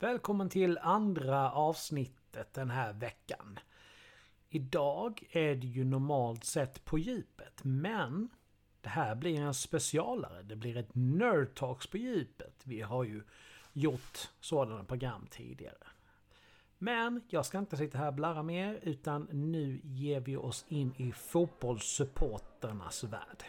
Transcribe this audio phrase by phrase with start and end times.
[0.00, 3.58] Välkommen till andra avsnittet den här veckan.
[4.48, 8.28] Idag är det ju normalt sett på djupet, men
[8.80, 10.42] det här blir en specialare.
[10.42, 12.62] Det blir ett Nerd Talks på djupet.
[12.64, 13.22] Vi har ju
[13.72, 15.86] gjort sådana program tidigare.
[16.78, 20.94] Men jag ska inte sitta här och blarra mer utan nu ger vi oss in
[20.96, 23.44] i fotbollssupporternas värld.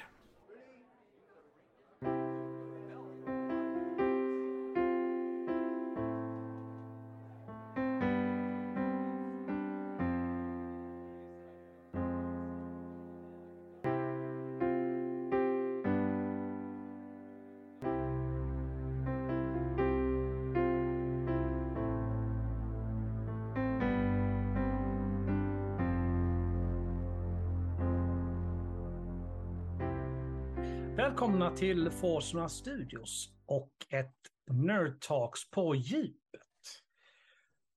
[30.99, 34.15] Välkomna till Forsmark Studios och ett
[34.51, 36.41] Nerd Talks på djupet.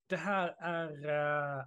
[0.07, 1.65] Det här är uh,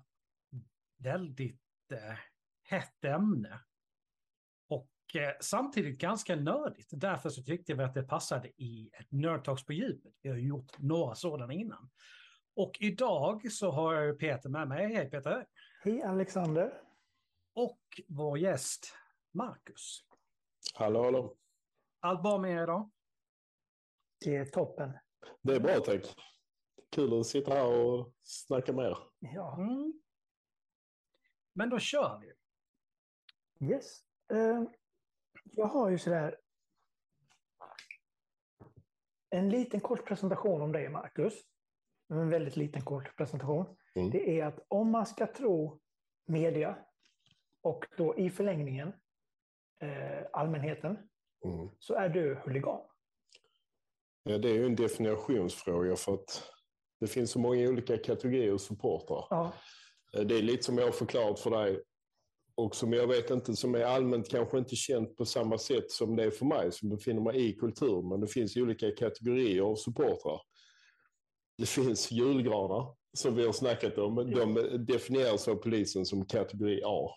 [0.97, 1.61] väldigt
[1.91, 2.17] uh,
[2.63, 3.59] hett ämne.
[4.69, 6.89] Och uh, samtidigt ganska nördigt.
[6.91, 10.13] Därför så tyckte vi att det passade i ett Nerd Talks på djupet.
[10.21, 11.89] Vi har gjort några sådana innan.
[12.55, 14.93] Och idag så har jag Peter med mig.
[14.93, 15.45] Hej Peter!
[15.83, 16.73] Hej Alexander!
[17.53, 18.93] Och vår gäst
[19.33, 20.05] Marcus.
[20.73, 21.35] Hallå, hallå.
[22.05, 22.91] Allt bra med er idag?
[24.25, 24.97] Det är toppen.
[25.41, 26.15] Det är bra tack.
[26.91, 28.97] Kul att sitta här och snacka med er.
[29.19, 29.57] Ja.
[29.57, 29.93] Mm.
[31.53, 32.33] Men då kör vi.
[33.67, 34.03] Yes.
[34.33, 34.63] Uh,
[35.43, 36.39] jag har ju sådär
[39.29, 41.33] en liten kort presentation om dig, Marcus.
[42.09, 43.77] En väldigt liten kort presentation.
[43.95, 44.09] Mm.
[44.09, 45.81] Det är att om man ska tro
[46.25, 46.85] media
[47.61, 48.93] och då i förlängningen
[49.81, 51.09] eh, allmänheten
[51.45, 51.69] Mm.
[51.79, 52.79] så är du huligan.
[54.23, 56.43] Ja, det är ju en definitionsfråga för att
[56.99, 59.27] det finns så många olika kategorier supportrar.
[59.29, 59.53] Ja.
[60.11, 61.83] Det är lite som jag har förklarat för dig
[62.55, 66.15] och som jag vet inte, som är allmänt kanske inte känt på samma sätt som
[66.15, 68.09] det är för mig som befinner mig i kulturen.
[68.09, 70.41] Men det finns olika kategorier av supportrar.
[71.57, 74.15] Det finns julgranar som vi har snackat om.
[74.15, 74.53] De
[74.85, 77.09] definieras av polisen som kategori A.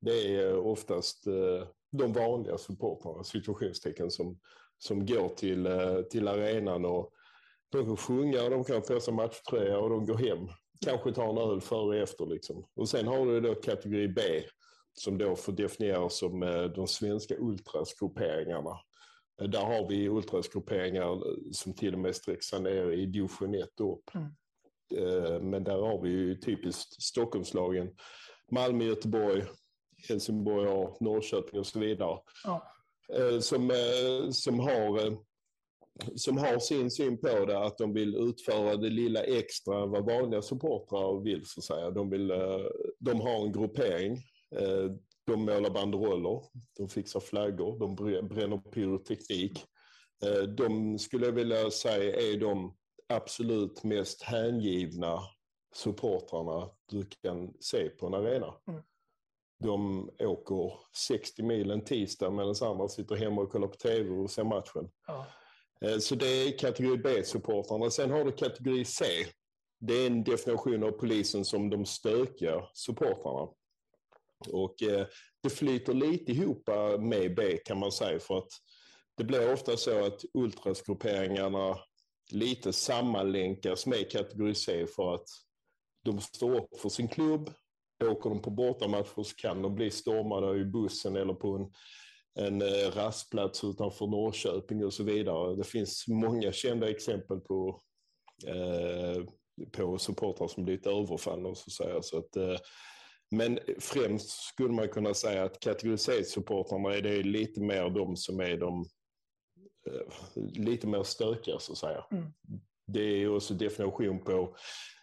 [0.00, 4.38] Det är oftast eh, de vanliga supportrarna, situationstecken, som,
[4.78, 7.12] som går till, eh, till arenan och
[7.68, 10.48] de kan sjunga, de kan få sig matchtröja och de går hem.
[10.84, 12.26] Kanske tar en öl före och efter.
[12.26, 12.66] Liksom.
[12.74, 14.22] Och sen har du då kategori B
[14.92, 18.80] som då får definieras som eh, de svenska ultrasgrupperingarna.
[19.40, 21.22] Eh, där har vi ultrasgrupperingar
[21.52, 24.10] som till och med sträcker ner i division 1 upp.
[24.14, 24.30] Mm.
[25.50, 27.90] Men där har vi ju typiskt Stockholmslagen,
[28.50, 29.44] Malmö, Göteborg,
[30.08, 32.18] Helsingborg och Norrköping och så vidare.
[32.44, 32.72] Ja.
[33.40, 33.72] Som,
[34.32, 35.16] som, har,
[36.14, 40.42] som har sin syn på det, att de vill utföra det lilla extra vad vanliga
[40.42, 41.46] supportrar vill.
[41.46, 41.90] Så att säga.
[41.90, 42.28] De, vill,
[42.98, 44.18] de har en gruppering.
[45.26, 46.42] De målar banderoller,
[46.78, 47.94] de fixar flaggor, de
[48.28, 49.64] bränner pyroteknik.
[50.56, 52.76] De skulle jag vilja säga är de
[53.08, 55.20] absolut mest hängivna
[55.74, 58.54] supportrarna du kan se på en arena.
[58.68, 58.82] Mm
[59.58, 64.30] de åker 60 mil en tisdag medan andra sitter hemma och kollar på tv och
[64.30, 64.90] ser matchen.
[65.06, 65.26] Ja.
[66.00, 67.90] Så det är kategori B-supportrarna.
[67.90, 69.04] Sen har du kategori C.
[69.80, 73.52] Det är en definition av polisen som de stökiga supportrarna.
[74.52, 75.06] Och eh,
[75.42, 76.68] det flyter lite ihop
[76.98, 78.50] med B kan man säga för att
[79.16, 81.78] det blir ofta så att ultrasgrupperingarna
[82.30, 85.28] lite sammanlänkas med kategori C för att
[86.04, 87.50] de står upp för sin klubb,
[88.04, 91.72] Åker de på bortamatcher så kan de bli stormade i bussen eller på en,
[92.44, 95.56] en rastplats utanför Norrköping och så vidare.
[95.56, 97.80] Det finns många kända exempel på,
[98.46, 99.24] eh,
[99.72, 101.54] på supportrar som blivit överfallna.
[101.54, 102.02] Så att säga.
[102.02, 102.56] Så att, eh,
[103.30, 108.56] men främst skulle man kunna säga att kategoriseringssupportrarna är det lite mer de som är
[108.56, 108.84] de
[109.86, 112.04] eh, lite mer stökiga så att säga.
[112.10, 112.32] Mm.
[112.86, 114.56] Det är också definition på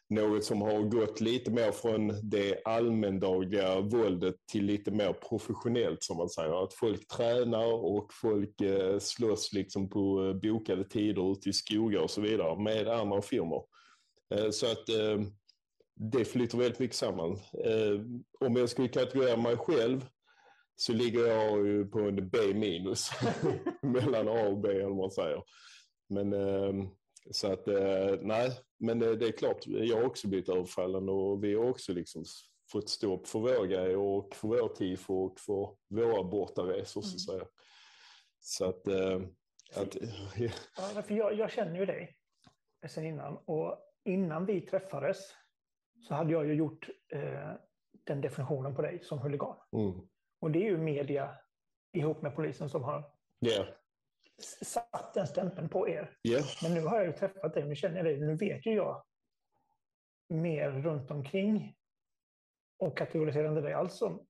[0.10, 6.18] något som har gått lite mer från det allmändagliga våldet till lite mer professionellt som
[6.18, 6.64] man säger.
[6.64, 12.00] Att folk tränar och folk eh, slåss liksom på eh, bokade tider ute i skogar
[12.00, 13.66] och så vidare med andra firmor.
[14.36, 14.86] Eh, så att
[15.96, 17.40] det flyter väldigt mycket samman.
[18.40, 20.06] Om jag skulle kategorera mig själv
[20.76, 23.10] så ligger jag ju på en B minus
[23.82, 25.44] mellan A och B eller vad man säger.
[26.10, 26.34] Men
[27.32, 27.68] så att
[28.22, 31.94] nej, men det, det, är klart, jag har också blivit överfallen och vi har också
[31.94, 32.24] liksom
[32.72, 37.16] fått stå upp för våra grejer och för vår tifo och för våra bortaresor så
[37.16, 37.48] att säga.
[38.40, 38.88] Så att...
[38.88, 39.22] Äh,
[39.76, 39.96] att
[40.78, 42.18] ja, för jag, jag känner ju dig
[42.88, 45.18] sen innan och innan vi träffades
[46.08, 47.52] så hade jag ju gjort eh,
[48.04, 49.56] den definitionen på dig som huligan.
[49.72, 50.00] Mm.
[50.42, 51.36] Och det är ju media
[51.94, 53.66] ihop med polisen som har s-
[54.64, 56.18] satt den stämpeln på er.
[56.22, 58.72] ja, Men nu har jag ju träffat dig, nu känner jag dig, nu vet ju
[58.74, 59.04] jag
[60.30, 61.76] mer runt omkring
[62.80, 64.26] och kategoriserar inte dig alls som,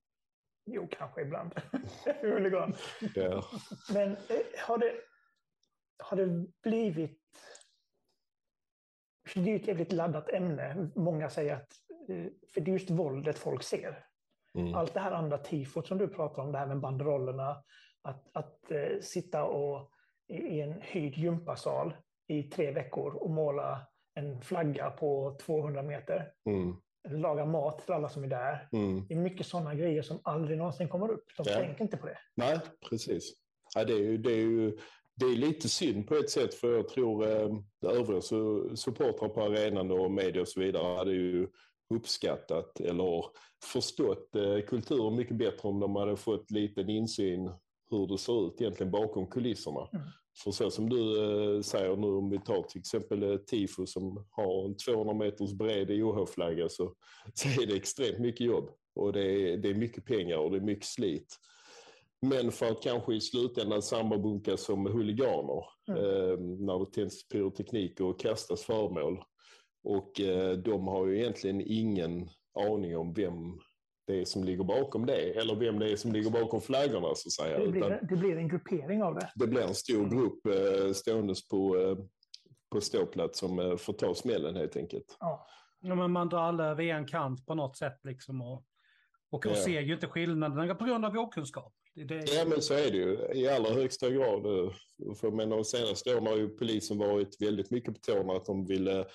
[0.66, 1.56] jo kanske ibland,
[2.22, 2.74] huligan.
[3.16, 3.44] ja.
[3.94, 4.96] Men eh, har det,
[6.04, 7.22] har det blivit...
[9.36, 10.90] Det är ju ett jävligt laddat ämne.
[10.96, 11.74] Många säger att...
[12.10, 14.06] eh, För det är just våldet folk ser.
[14.54, 14.75] Mm.
[14.75, 17.63] Allt det här andra tifot som du pratar om, det här med banderollerna,
[18.01, 19.92] att, att eh, sitta och,
[20.33, 21.94] i, en hyrd gympasal
[22.27, 23.88] i tre veckor och måla
[24.19, 26.31] en flagga på 200 meter.
[26.50, 26.75] Mm.
[27.22, 28.68] Laga mat till alla som är där.
[28.72, 29.06] Mm.
[29.07, 31.24] Det är mycket sådana grejer som aldrig någonsin kommer upp.
[31.38, 31.56] De Ja.
[31.60, 32.18] tänker inte på det.
[32.36, 33.33] Nej, precis.
[33.75, 34.77] Ja, det, är ju, det, är ju,
[35.16, 37.50] det är lite synd på ett sätt för jag tror eh,
[37.92, 41.48] övriga su- supportrar på arenan och media och så vidare hade ju
[41.94, 43.25] uppskattat eller
[43.74, 47.51] förstått eh, kulturen mycket bättre om de hade fått liten insyn
[47.90, 49.90] hur det ser ut egentligen bakom kulisserna.
[49.94, 50.06] Mm.
[50.44, 54.26] För så som du eh, säger nu om vi tar till exempel eh, tifo som
[54.30, 56.94] har en 200 meters bred OH-flagga så,
[57.34, 60.58] så är det extremt mycket jobb och det är, det är mycket pengar och det
[60.58, 61.36] är mycket slit.
[62.22, 66.00] Men för att kanske i slutändan sammanbunkas som huliganer Mm.
[66.04, 69.24] eh, när det tänds pyroteknik och kastas föremål.
[69.84, 73.60] Och eh, de har ju egentligen ingen aning om vem
[74.07, 77.28] det är som ligger bakom det eller vem det är som ligger bakom flaggorna så
[77.28, 77.57] att säga.
[77.57, 79.31] Det Utan blir, det blir en gruppering av det.
[79.36, 81.98] det blir en stor grupp eh, ståendes på, eh,
[82.72, 85.18] på ståplats som eh, får ta smällen helt enkelt.
[85.19, 85.48] Ja.
[85.81, 88.54] Ja, men man drar alla över en kant på något sätt liksom och,
[89.31, 89.56] och, och Ja.
[89.56, 91.74] ser ju inte skillnaderna på grund av okunskap.
[91.96, 94.46] Det, det, Ja men så är det ju i allra högsta grad.
[94.46, 94.72] eh,
[95.16, 98.66] För men de senaste åren har ju polisen varit väldigt mycket på tårna att de
[98.66, 99.06] ville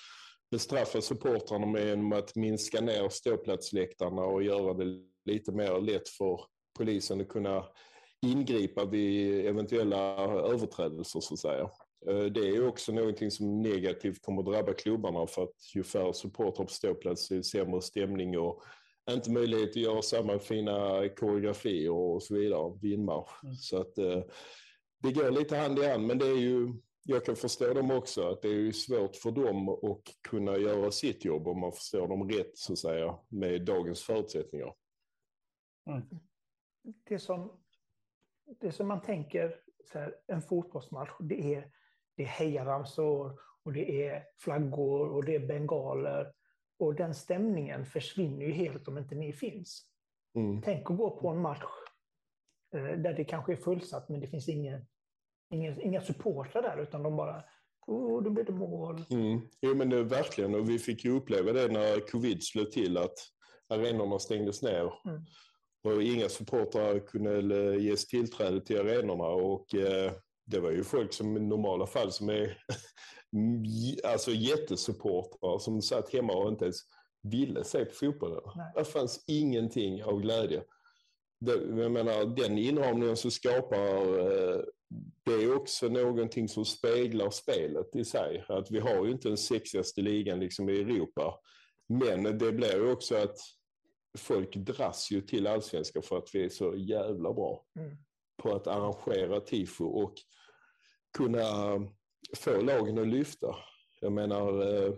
[0.51, 6.41] bestraffa supportrarna med genom att minska ner ståplatsläktarna och göra det lite mer lätt för
[6.79, 7.65] polisen att kunna
[8.27, 11.71] ingripa vid eventuella överträdelser så att säga.
[12.07, 15.83] Eh, Det är ju också någonting som negativt kommer att drabba klubbarna för att ju
[15.83, 18.63] färre supportrar på ståplats är sämre stämning och
[19.11, 23.45] inte möjlighet att göra samma fina koreografier och så vidare, vinmarsch.
[23.45, 23.55] Mm.
[23.55, 24.23] Så att eh,
[25.03, 28.29] det går lite hand i hand, men det är ju, jag kan förstå dem också,
[28.29, 32.09] att det är ju svårt för dem att kunna göra sitt jobb om man förstår
[32.09, 34.75] dem rätt så att säga, med dagens förutsättningar.
[37.05, 37.61] Det, som,
[38.61, 39.61] det som man tänker,
[39.93, 41.73] så här, en fotbollsmatch, det är,
[42.17, 46.33] det är hejaramsor och det är flaggor och det är bengaler.
[46.79, 49.87] Och den stämningen försvinner ju helt om inte ni finns.
[50.35, 50.63] Mm.
[50.63, 51.65] Tänk att gå på en match
[52.75, 54.87] eh, där det kanske är fullsatt men det finns ingen,
[55.51, 57.43] ingen, inga supportrar där utan de bara,
[57.87, 59.05] oh, då blir det mål.
[59.11, 59.41] Mm.
[59.61, 63.19] Jo men det verkligen, och vi fick ju uppleva det när covid slog till att
[63.69, 64.93] arenorna stängdes ner.
[65.05, 65.25] Mm.
[65.85, 70.13] Och inga supportrar kunde ges tillträde till arenorna och eh,
[70.47, 72.59] det var ju folk som i normala fall som är
[74.05, 76.77] alltså jättesupportrar som satt hemma och inte ens
[77.23, 78.41] ville se på fotbollen.
[78.75, 80.63] Det fanns ingenting av glädje.
[81.41, 81.53] Det,
[81.83, 84.61] jag menar, den inramningen som skapar eh,
[85.25, 88.45] det är också någonting som speglar spelet i sig.
[88.49, 91.41] Att vi har ju inte den sexigaste ligan liksom i Europa.
[91.89, 93.37] Men det blir ju också att
[94.19, 97.97] folk dras ju till allsvenskan för att vi är så jävla bra Mm.
[98.43, 100.15] på att arrangera tifo och
[101.19, 101.45] kunna
[102.37, 103.57] få lagen att lyfta.
[104.01, 104.95] Jag menar, eh,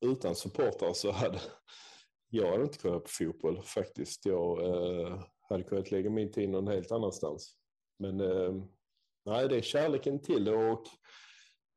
[0.00, 1.40] utan supportrar så hade
[2.28, 4.26] jag hade inte kunnat på fotboll faktiskt.
[4.26, 7.56] Jag eh, hade kunnat lägga min tid någon helt annanstans.
[7.98, 8.54] Men eh,
[9.24, 10.86] nej, det är kärleken till det och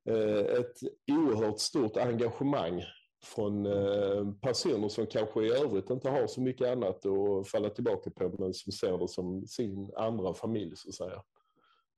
[0.10, 0.78] eh, ett
[1.12, 2.84] oerhört stort engagemang
[3.24, 8.10] från eh, personer som kanske i övrigt inte har så mycket annat att falla tillbaka
[8.10, 11.24] på men som ser det som sin andra familj så att säga.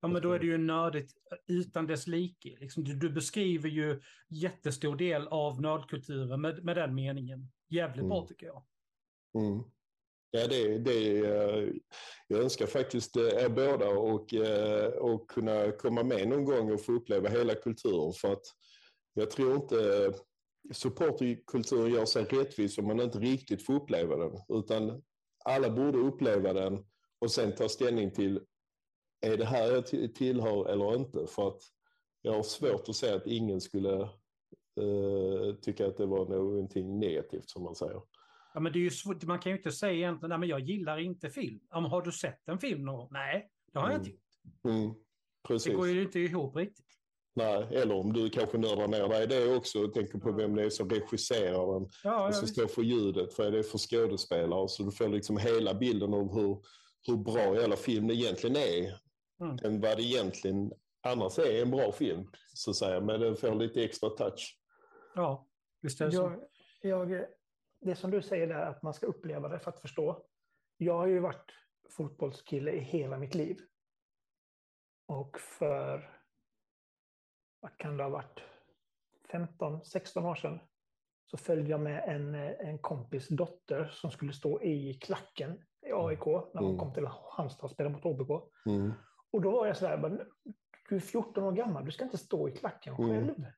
[0.01, 1.13] Ja, men då är det ju nördigt
[1.47, 2.57] utan dess like.
[2.59, 7.51] Liksom, du, du beskriver ju jättestor del av nördkulturen med, med den meningen.
[7.69, 8.27] Jävligt bra Mm.
[8.27, 8.63] tycker jag.
[9.35, 9.63] Mm.
[10.31, 11.69] Ja, det, det, eh,
[12.27, 16.81] jag önskar faktiskt eh, er båda och, eh, och kunna komma med någon gång och
[16.81, 18.13] få uppleva hela kulturen.
[18.13, 18.43] För att
[19.13, 20.13] jag tror inte
[20.73, 24.31] supporterkulturen gör sig rättvis om man inte riktigt får uppleva den.
[24.49, 25.03] Utan
[25.45, 26.85] alla borde uppleva den
[27.19, 28.41] och sen ta ställning till
[29.21, 31.27] är det här jag tillhör eller inte.
[31.27, 31.61] För att
[32.21, 34.09] jag har svårt att säga att ingen skulle
[34.81, 38.01] uh, tycka att det var någonting negativt som man säger.
[38.57, 39.23] Ja, men det är ju svårt.
[39.23, 41.59] Man kan ju inte säga egentligen, nej men jag gillar inte film.
[41.69, 43.07] Ja, men har du sett en film någon?
[43.11, 44.07] Nej, det har jag Mm.
[44.07, 44.75] inte gjort.
[44.75, 44.93] Mm,
[45.47, 45.71] precis.
[45.71, 46.85] Det går ju inte ihop riktigt.
[47.35, 50.55] Nej, eller om du kanske nördar ner dig i det också och tänker på vem
[50.55, 51.89] det är som regisserar den.
[52.03, 54.67] Ja, och som står för ljudet, vad är det för skådespelare?
[54.67, 56.57] Så du får liksom hela bilden av hur,
[57.07, 58.99] hur bra hela filmen egentligen är.
[59.41, 59.57] Mm.
[59.63, 60.71] Än vad det egentligen
[61.01, 63.01] annars är en bra film, så att säga.
[63.01, 64.57] Men den får lite extra touch.
[65.15, 65.47] ja
[65.81, 66.47] visst är det så.
[66.81, 67.25] Jag, jag,
[67.87, 70.25] det som du säger där, att man ska uppleva det för att förstå.
[70.77, 71.51] Jag har ju varit
[71.89, 73.57] fotbollskille i hela mitt liv.
[75.07, 76.19] Och för,
[77.59, 78.39] vad kan det ha varit,
[79.31, 80.59] 15-16 år sedan
[81.25, 86.25] så följde jag med en, en kompis dotter som skulle stå i klacken i AIK
[86.25, 86.77] när hon Mm.
[86.77, 88.51] kom till Halmstad och spelade mot OBK.
[88.65, 88.93] Mm.
[89.31, 90.25] Och då var jag sådär,
[90.89, 93.09] du är 14 år gammal, du ska inte stå i klacken Mm.
[93.09, 93.29] själv.
[93.37, 93.51] Mm.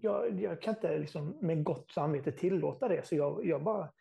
[0.00, 3.92] Jag, jag kan inte liksom med gott samvete tillåta det, så jag, jag bara...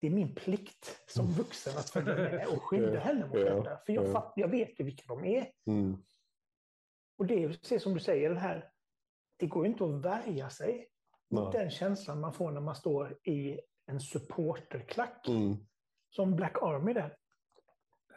[0.00, 3.78] Det är min plikt som vuxen att följa med och skydda henne mot Ja, detta.
[3.86, 4.12] För jag, ja.
[4.12, 5.46] fatt, jag vet ju vilka de är.
[5.66, 5.96] Mm.
[7.18, 8.70] Och det är precis som du säger, den här,
[9.36, 10.88] det går ju inte att värja sig
[11.30, 15.28] mot den känslan man får när man står i en supporterklack.
[15.28, 15.56] Mm.
[16.10, 17.16] Som Black Army där.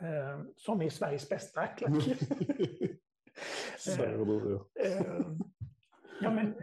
[0.02, 1.94] Eh, som är Sveriges bästa klack.
[4.76, 5.22] Eh,
[6.22, 6.56] ja, men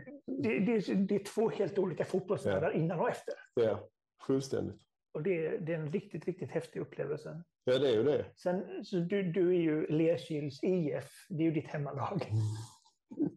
[0.42, 3.34] det, det, det är två helt olika fotbollsvärldar innan och efter.
[3.54, 3.88] Ja,
[4.26, 4.80] fullständigt.
[5.14, 7.42] Och det, är- det är en riktigt, riktigt häftig upplevelse.
[7.64, 8.26] Ja, det är ju det.
[8.36, 12.26] Sen, så du, du är ju Lerkils IF, det är ju ditt hemmalag.
[12.30, 13.30] Mm.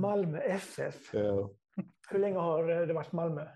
[0.00, 1.14] Malmö FF.
[1.14, 1.50] Ja.
[2.10, 3.46] Hur länge har det varit Malmö?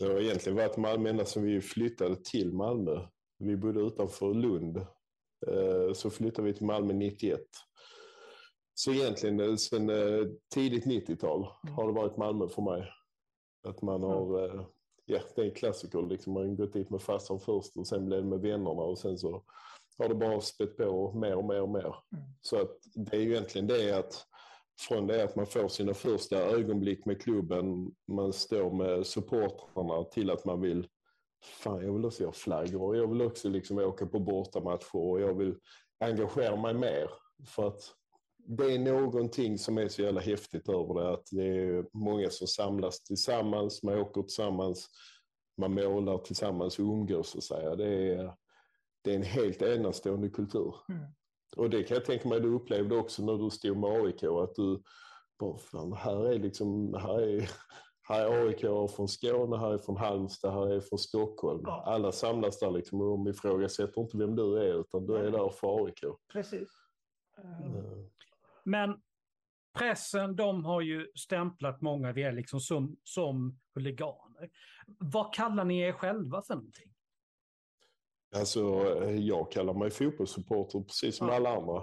[0.00, 3.00] Det har egentligen varit Malmö ända sedan vi flyttade till Malmö.
[3.38, 4.76] Vi bodde utanför Lund.
[5.46, 7.40] Eh, Så flyttade vi till Malmö 91.
[8.78, 12.92] Så egentligen eh, sedan eh, tidigt 90-tal har det varit Malmö för mig.
[13.68, 14.64] Att man har, eh,
[15.04, 16.32] ja det är en klassiker liksom.
[16.32, 19.18] Man har gått dit med farsan först och sen blev det med vännerna och sen
[19.18, 19.44] så
[19.98, 21.94] har det bara spett på mer och mer och mer.
[22.12, 22.24] Mm.
[22.40, 24.26] Så att det är ju egentligen det att
[24.80, 30.30] från det att man får sina första ögonblick med klubben, man står med supportrarna till
[30.30, 30.88] att man vill,
[31.44, 35.20] fan jag vill också göra flaggor och jag vill också liksom åka på bortamatcher och
[35.20, 35.54] jag vill
[36.00, 37.10] engagera mig mer.
[37.46, 37.97] För att
[38.50, 42.46] det är någonting som är så jävla häftigt över det, att det är många som
[42.46, 44.88] samlas tillsammans, man åker tillsammans,
[45.56, 47.76] man målar tillsammans och umgås att säga.
[47.76, 48.34] Det är,
[49.02, 50.74] det är en helt enastående kultur.
[50.88, 51.04] Mm.
[51.56, 54.54] Och det kan jag tänka mig du upplevde också när du stod med AIK, att
[54.54, 54.82] du
[55.38, 57.50] bara, fan, här är liksom, här är,
[58.02, 61.62] här är AIK från Skåne, här är från Halmstad, här är från Stockholm.
[61.64, 61.82] Ja.
[61.86, 65.48] Alla samlas där liksom och de ifrågasätter inte vem du är, utan du är där
[65.48, 66.00] för AIK.
[66.32, 66.68] Precis.
[67.38, 68.04] Eh,
[68.68, 68.96] Men
[69.78, 74.50] pressen, de har ju stämplat många av er liksom som, som huliganer.
[74.98, 76.94] Vad kallar ni er själva för någonting?
[78.36, 78.60] Alltså,
[79.02, 81.34] eh, jag kallar mig fotbollssupporter precis som Ja.
[81.34, 81.76] alla andra.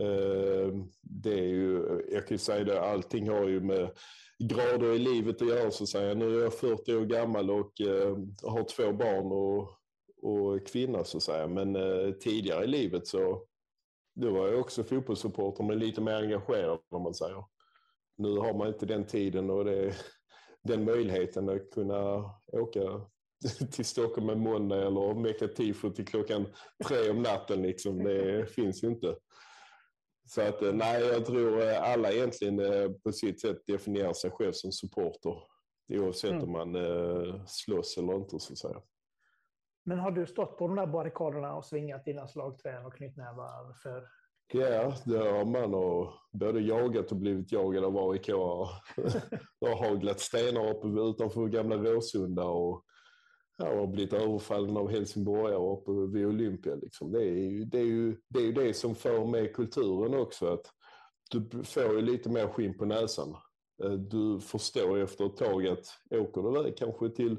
[0.00, 1.82] Eh, Det är ju,
[2.12, 3.90] jag kan ju säga det, allting har ju med
[4.38, 6.14] grader i livet att göra så att säga.
[6.14, 9.76] Nu är jag 40 år gammal och eh, har två barn och,
[10.22, 11.46] och kvinna så att säga.
[11.46, 11.74] Men
[12.20, 13.46] tidigare i livet så
[14.14, 17.44] då var jag också fotbollssupporter men lite mer engagerad om man säger.
[18.16, 19.94] Nu har man inte den tiden och det,
[20.62, 22.80] den möjligheten att kunna åka
[23.72, 26.46] till Stockholm en måndag eller mecka tifo till klockan
[26.88, 27.62] tre om natten.
[27.62, 28.04] Liksom.
[28.04, 29.16] Det finns ju inte.
[30.30, 34.30] Så att eh, nej, jag tror eh, alla egentligen eh, på sitt sätt definierar sig
[34.30, 35.34] själv som supporter.
[35.92, 36.42] Oavsett Mm.
[36.44, 36.76] om man
[37.46, 38.82] slåss eller inte så att säga.
[39.84, 44.08] Men har du stått på de där barrikaderna och svingat dina slagträn och knytnävar för
[44.52, 48.26] Ja, det har man och både jagat och blivit jagad av AIK.
[49.60, 52.84] Det har haglat stenar uppe utanför gamla Råsunda och
[53.58, 56.74] ja, har blivit överfallen av helsingborgare uppe vid Olympia.
[56.74, 57.12] Liksom.
[57.12, 60.52] Det, är ju, det, är ju, det är ju det som för med kulturen också.
[60.52, 60.66] Att
[61.30, 63.36] du får ju lite mer skinn på näsan.
[63.84, 67.36] Eh, Du förstår efter ett tag att åker du iväg kanske till,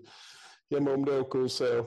[0.67, 1.85] ja om du åker och ser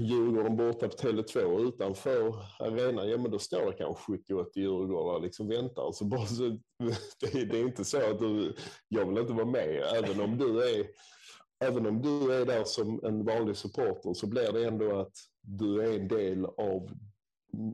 [0.00, 5.48] Djurgården borta på Tele2 utanför arenan, ja men då står det kanske 70-80 Djurgårdare liksom
[5.48, 5.92] väntar.
[5.92, 6.42] Så bara så,
[7.20, 8.54] det, är- det är inte så att du,
[8.88, 10.86] jag vill inte vara med, även om du är
[11.64, 15.82] Även om du är där som en vanlig supporter så blir det ändå att du
[15.82, 16.88] är en del av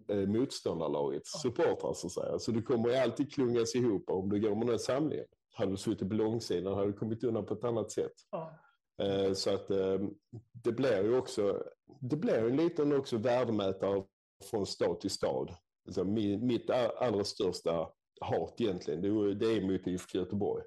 [0.09, 2.39] eh, motståndarlagets supportrar så att säga.
[2.39, 5.25] Så du kommer alltid klungas ihop om du går med den samlingen.
[5.55, 8.13] Hade du suttit på långsidan hade du kommit undan på ett annat sätt.
[8.31, 8.59] ja,
[9.02, 10.11] Eh, så att ehm,
[10.52, 11.64] det blir ju också,
[12.00, 14.05] det blir en liten också värdemätare
[14.50, 15.55] från stad till stad.
[15.87, 17.90] Alltså mitt allra största
[18.21, 20.64] hat egentligen, det är- det är mot IFK Göteborg.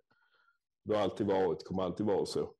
[0.85, 2.53] Det har alltid varit, kommer alltid vara så.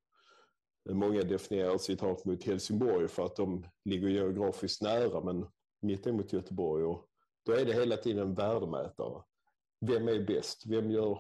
[0.89, 5.45] Många definierar sitt hat mot Helsingborg för att de ligger geografiskt nära, men
[5.81, 7.07] mitt är mot Göteborg och
[7.45, 9.23] då är det hela tiden en värdemätare.
[9.85, 10.65] Vem är bäst?
[10.65, 11.19] Vem gör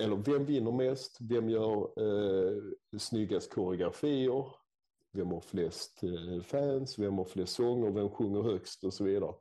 [0.00, 1.16] eller vem vinner mest?
[1.20, 2.56] Vem gör eh,
[2.98, 4.46] snyggast koreografier?
[5.12, 6.98] Vem har flest eh, fans?
[6.98, 7.90] Vem har flest sånger?
[7.90, 8.84] Vem sjunger högst?
[8.84, 9.34] Och så vidare.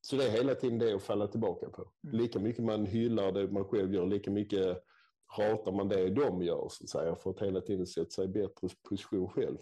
[0.00, 1.82] Så det är hela tiden det att falla tillbaka på.
[2.04, 2.16] Mm.
[2.16, 4.84] Lika mycket man hyllar det man själv gör, lika mycket
[5.26, 8.28] hatar man det de gör, så att säga, för att hela tiden sätta sig i
[8.28, 9.58] bättre position själv.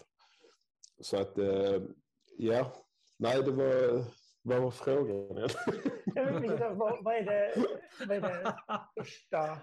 [1.01, 1.81] Så att, eh,
[2.37, 2.73] ja,
[3.19, 4.05] nej, det var,
[4.41, 5.49] vad var frågan?
[6.77, 7.65] Vad, vad, är det,
[8.07, 8.55] vad är det
[8.95, 9.57] största...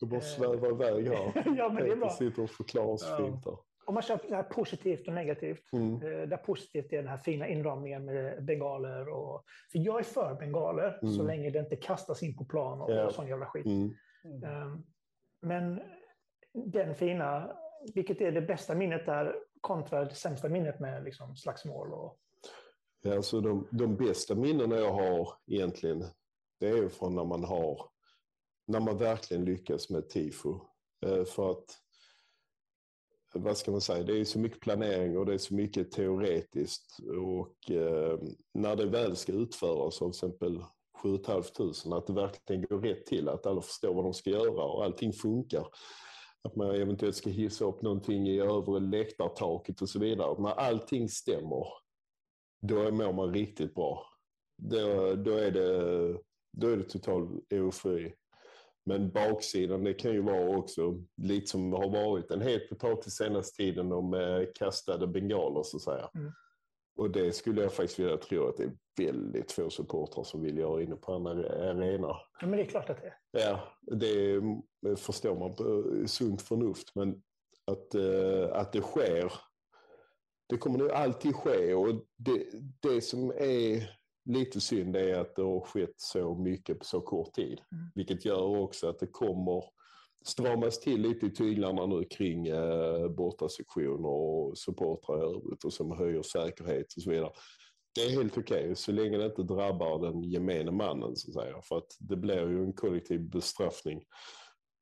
[0.00, 1.32] Jag bara svävar iväg här.
[1.58, 2.10] ja, men det är Peter bra.
[2.10, 3.16] sitter och förklarar så Ja.
[3.16, 3.56] fint där.
[3.86, 5.72] Om man kör så här positivt och negativt.
[5.72, 5.94] Mm.
[5.94, 9.08] Eh, Där positivt är den här fina inramningen med bengaler.
[9.08, 11.26] Och, för jag är för bengaler så Mm.
[11.26, 13.66] länge det inte kastas in på plan och, och sån jävla skit.
[13.66, 13.92] Mm.
[14.62, 14.82] Um,
[15.42, 15.80] men
[16.54, 17.56] den fina,
[17.94, 22.16] vilket är det bästa minnet där kontra det sämsta minnet med liksom slagsmål och...
[23.02, 26.04] Ja, alltså de, de bästa minnena jag har egentligen,
[26.60, 27.80] det är ju från när man har,
[28.70, 30.60] när man verkligen lyckas med tifo.
[31.06, 31.64] Eh, för att,
[33.34, 36.98] vad ska man säga, det är så mycket planering och det är så mycket teoretiskt.
[37.20, 38.18] Och eh,
[38.54, 40.64] när det väl ska utföras av till exempel
[41.02, 44.64] 7 500, att det verkligen går rätt till, att alla förstår vad de ska göra
[44.64, 45.66] och allting funkar.
[46.42, 50.42] Att man eventuellt ska hissa upp någonting i övre läktartaket och så vidare.
[50.42, 51.66] När allting stämmer,
[52.62, 54.06] då mår man riktigt bra.
[54.62, 56.18] Då, då, är, det,
[56.52, 58.14] då är det total eufori.
[58.84, 63.56] Men baksidan, det kan ju vara också lite som har varit en het potatis senaste
[63.56, 66.10] tiden om eh, kastade bengaler så att säga.
[66.14, 66.32] Mm.
[66.96, 68.72] Och det skulle jag faktiskt vilja tro att det är
[69.06, 72.16] väldigt få supportrar som vill göra inne på en are- arena.
[72.40, 73.16] Ja, men det är klart att det är.
[73.30, 77.22] Ja, det eh, förstår man på sunt förnuft, men
[77.66, 79.32] att, eh, att det sker,
[80.48, 81.74] det kommer nog alltid ske.
[81.74, 82.46] Och det,
[82.80, 87.34] det som är lite synd är att det har skett så mycket på så kort
[87.34, 87.60] tid.
[87.72, 87.84] Mm.
[87.94, 89.64] Vilket gör också att det kommer
[90.24, 95.90] stramas till lite i tyglarna nu kring eh, bortasektioner och supportrar i övrigt och som
[95.90, 97.30] höjer säkerhet och så vidare.
[97.94, 101.62] Det är helt okej så länge det inte drabbar den gemene mannen så att säga.
[101.62, 104.04] För att det blir ju en kollektiv bestraffning.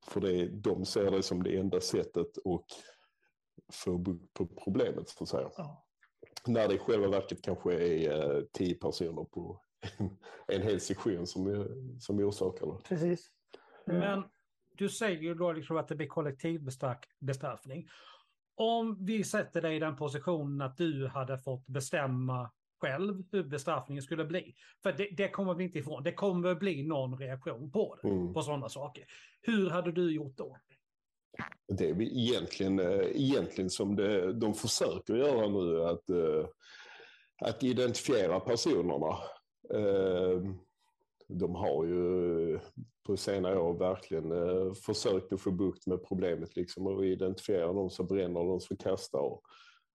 [0.07, 2.65] För det, de ser det som det enda sättet att
[3.73, 5.49] få bukt på problemet så att säga.
[5.57, 5.88] Ja.
[6.49, 9.61] När det i själva verket kanske är eh, tio personer på
[10.47, 11.67] en hel sektion som,
[11.99, 12.83] som orsakar det.
[12.89, 13.31] Precis.
[13.87, 14.23] Eh, Men
[14.77, 17.87] du säger ju då liksom att det blir kollektiv bestraff- bestraffning.
[18.55, 24.03] Om vi sätter dig i den positionen att du hade fått bestämma själv hur bestraffningen
[24.03, 24.55] skulle bli.
[24.83, 26.03] För det, det kommer vi inte ifrån.
[26.03, 28.09] Det kommer bli någon reaktion på det.
[28.09, 28.33] Mm.
[28.33, 29.05] På sådana saker.
[29.41, 30.57] Hur hade du gjort då?
[31.67, 36.47] Det är egentligen, eh, egentligen som det, de försöker göra nu, att, eh,
[37.41, 39.17] att identifiera personerna.
[39.73, 40.41] Eh,
[41.31, 42.59] De har ju
[43.07, 47.89] på senare år verkligen eh, försökt att få bukt med problemet liksom, och identifiera de
[47.89, 49.39] som bränner och de som kastar.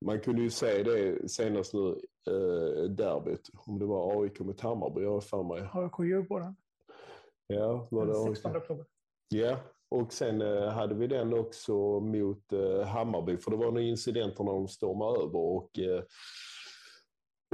[0.04, 1.88] Man kunde ju se det senast nu,
[2.30, 5.68] eh, derbyt, om det var AIK mot Hammarby, jag har för mig.
[5.72, 6.56] AIK Djurgården.
[7.46, 8.36] Ja, var det Den AIK?
[8.36, 8.84] 16 oktober.
[9.28, 9.56] Ja,
[9.94, 14.44] och sen eh, hade vi den också mot eh, Hammarby, för det var några incidenter
[14.44, 16.02] när de stormade över och, eh,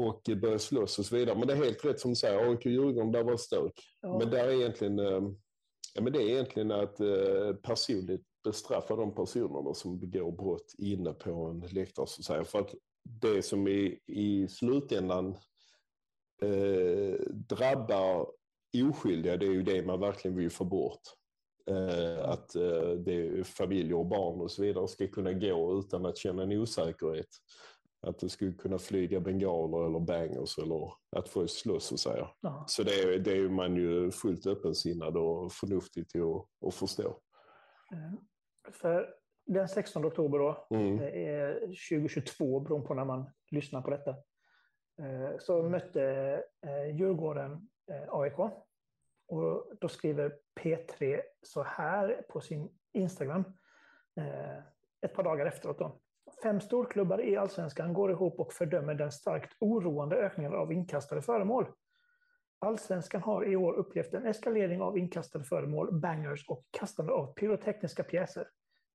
[0.00, 1.38] och började slåss och så vidare.
[1.38, 3.72] Men det är helt rätt som du säger, AIK Djurgården, där var stök.
[4.00, 4.18] Ja.
[4.18, 4.98] Men där är egentligen,
[5.94, 6.96] ja, men det är egentligen att
[7.62, 12.44] personligt bestraffa de personerna som begår brott inne på en läktare, så att säga.
[12.44, 15.37] För att det som i, i slutändan
[16.42, 18.26] eh, drabbar
[18.88, 21.00] oskyldiga, det är ju det man verkligen vill få bort.
[21.66, 26.07] Eh, att eh, det är familjer och barn och så vidare ska kunna gå utan
[26.07, 27.27] att känna en osäkerhet.
[28.03, 32.29] Att det skulle kunna flyga bengaler eller bangers eller att få slåss så säga.
[32.40, 32.64] Ja.
[32.68, 37.20] Så det är, det är man ju fullt öppensinnad och förnuftig till att, att förstå.
[37.92, 38.12] Eh,
[38.73, 39.14] För
[39.46, 40.96] den 16 oktober då, Mm.
[40.96, 44.11] det är 2022 beroende på när man lyssnar på detta,
[45.03, 46.03] eh, så mötte
[46.66, 47.53] eh, Djurgården
[47.92, 48.37] eh, AIK.
[49.31, 53.45] Och då skriver P3 så här på sin Instagram
[54.16, 54.59] eh,
[55.01, 55.79] ett par dagar efteråt.
[55.79, 56.01] Då.
[56.43, 61.66] Fem storklubbar i allsvenskan går ihop och fördömer den starkt oroande ökningen av inkastade föremål.
[62.59, 68.03] Allsvenskan har i år upplevt en eskalering av inkastade föremål, bangers och kastande av pyrotekniska
[68.03, 68.49] pjäser.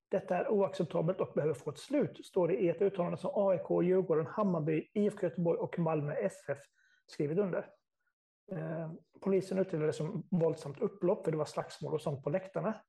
[0.10, 3.84] Detta är oacceptabelt och behöver få ett slut, står det i ett uttalande som AIK,
[3.84, 6.58] Djurgården, Hammarby, IFK Göteborg och Malmö FF
[7.08, 7.70] skrivit under.
[8.52, 12.82] Eh, polisen utredde det som våldsamt upplopp, för det var slagsmål och sånt på läktarna.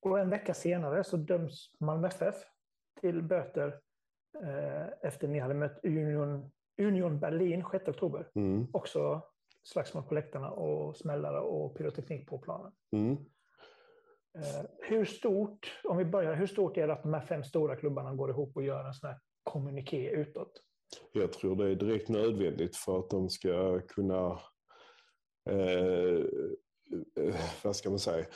[0.00, 2.34] Och en vecka senare så döms Malmö FF
[3.00, 3.80] till böter
[4.42, 8.30] eh, efter ni hade mött Union, Union Berlin 6 oktober.
[8.34, 8.66] Mm.
[8.72, 9.22] Också
[9.62, 12.72] slagsmål på läktarna och smällare och pyroteknik på planen.
[12.92, 13.12] Mm.
[14.38, 17.76] Eh, hur stort, om vi börjar, hur stort är det att de här fem stora
[17.76, 20.62] klubbarna går ihop och gör en sån här kommuniké utåt?
[21.12, 24.40] Jag tror det är direkt nödvändigt för att de ska kunna,
[25.50, 26.24] eh,
[27.20, 28.26] eh vad ska man säga,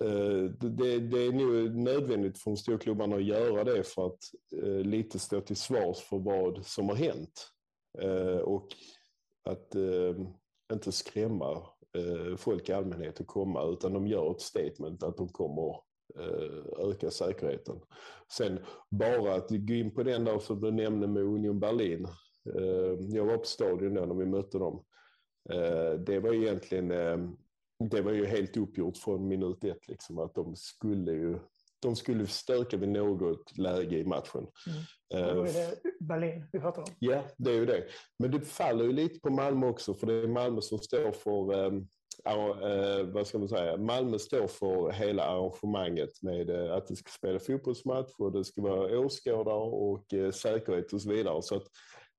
[0.00, 4.18] eh, det, det, är nog nödvändigt för de stora klubbarna att göra det för att
[4.62, 7.48] eh, lite stå till svars för vad som har hänt.
[7.98, 8.68] Eh, och
[9.44, 10.16] att eh,
[10.72, 11.62] inte skrämma
[11.96, 15.91] eh, folk i allmänhet att komma utan de gör ett statement att de kommer
[16.78, 17.80] öka säkerheten.
[18.32, 18.58] Sen
[18.90, 22.06] bara att gå in på den där som du nämnde med Union Berlin.
[22.54, 24.84] Eh, jag var på stadion då när vi mötte dem.
[25.50, 27.18] Eh, det var egentligen eh,
[27.90, 31.38] det var ju helt uppgjort från minut ett liksom att de skulle ju
[31.82, 34.46] de skulle stöka vid något läge i matchen.
[35.12, 35.36] Mm.
[35.36, 36.88] Då är det Berlin vi pratar om.
[36.98, 37.84] Ja, det är ju det.
[38.18, 41.84] Men det faller ju lite på Malmö också, för det är Malmö som står för
[42.26, 47.10] äh, vad ska man säga, Malmö står för hela arrangemanget med äh, att det ska
[47.10, 51.42] spela fotbollsmatch och det ska vara åskådare och äh, säkerhet och så vidare.
[51.42, 51.66] Så att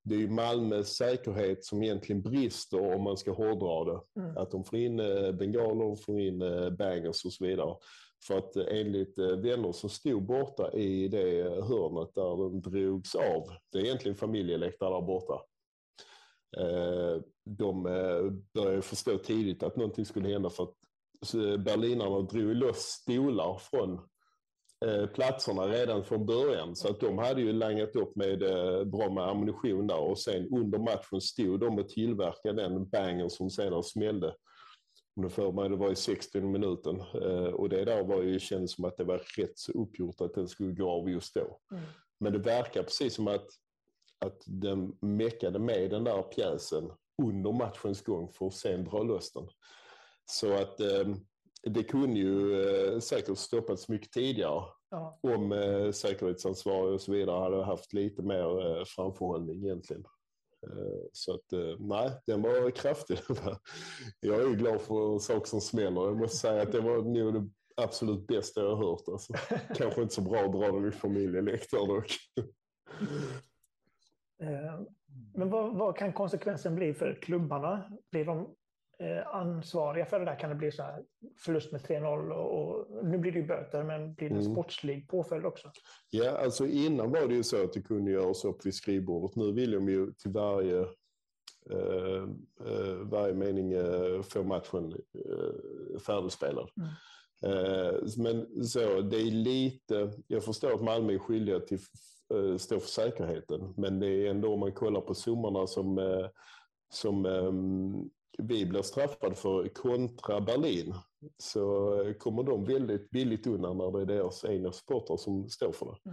[0.04, 4.22] det är ju Malmös säkerhet som egentligen brister om man ska hårdra det.
[4.22, 4.38] Mm.
[4.38, 4.98] Att de får in
[5.38, 6.40] bengaler, får in
[6.78, 7.76] bangers och så vidare.
[8.28, 13.16] För att eh, enligt eh, vänner som stod borta i det hörnet där den drogs
[13.16, 15.42] av, det är egentligen familjeläktare där borta.
[16.58, 17.84] Eh, de
[18.54, 20.76] började förstå tidigt att någonting skulle hända för att
[21.60, 24.02] berlinarna drog loss stolar från
[25.14, 26.76] platserna redan från början.
[26.76, 28.40] Så att de hade ju langat upp med
[28.88, 33.50] bra med ammunition där och sen under matchen stod de och tillverkade den bangen som
[33.50, 34.34] sedan smällde
[35.16, 38.72] om för mig det var i 60 minuten eh, och det där var ju känns
[38.72, 41.60] som att det var rätt så uppgjort att den skulle gå av just då.
[41.72, 41.84] Mm.
[42.20, 43.48] Men det verkar precis som att,
[44.26, 46.92] att den meckade med den där pjäsen
[47.24, 49.48] under matchens gång för att sen dra loss den.
[50.26, 51.16] Så att eh,
[51.64, 55.20] det kunde ju eh, säkert stoppats mycket tidigare ja.
[55.22, 60.06] om eh, säkerhetsansvariga och så vidare hade haft lite mer eh, framförhållning egentligen.
[60.68, 63.18] Eh, så att eh, nej, den var kraftig.
[64.20, 66.02] Jag är glad för saker som smäller.
[66.02, 69.08] Jag måste säga att det var nog det absolut bästa jag har hört.
[69.08, 69.34] Alltså,
[69.76, 72.16] kanske inte så bra att dra den i familjeläktare dock.
[74.44, 74.80] Eh,
[75.36, 77.92] men vad, vad, kan konsekvensen bli för klubbarna?
[78.12, 78.56] Blir de
[79.00, 80.40] eh, ansvariga för det där?
[80.40, 81.04] Kan det bli så här
[81.38, 84.54] förlust med 3-0 och, och, nu blir det ju böter, men blir det en mm.
[84.54, 85.72] sportslig påföljd också?
[86.10, 89.36] Ja, alltså innan var det ju så att det kunde göras upp vid skrivbordet.
[89.36, 90.80] Nu vill de ju till varje
[91.72, 92.24] eh,
[92.66, 96.70] eh, varje mening eh, få matchen eh, färdigspelad.
[96.78, 96.90] Mm.
[97.44, 101.80] Eh, men så, det är lite, jag förstår att Malmö är skyldiga till
[102.34, 106.28] eh, stå för säkerheten, men det är ändå om man kollar på summorna som, eh,
[106.94, 110.94] som ehm, vi blir straffade för kontra Berlin
[111.38, 115.86] så kommer de väldigt billigt undan när det är deras egna supportrar som står för
[115.86, 116.10] det.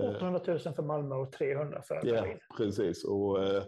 [0.00, 0.16] Mm.
[0.16, 2.38] 800 000 för Malmö och 300 för Berlin.
[2.48, 3.04] Ja, precis.
[3.04, 3.62] Och, eh,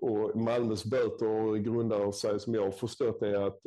[0.00, 3.60] och Malmös böter grundar sig, som jag har förstått det, att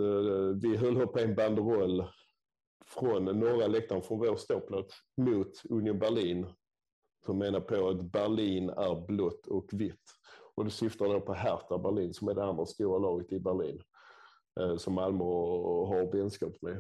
[0.62, 2.04] vi höll upp en banderoll
[2.88, 6.48] från norra läktaren, från vår ståplats, mot Union Berlin.
[7.26, 10.04] Som menar på att Berlin är blått och vitt.
[10.56, 13.82] Och det syftar då på Hertha Berlin som är det andra stora laget i Berlin.
[14.60, 16.78] Eh, som Malmö har vänskap med.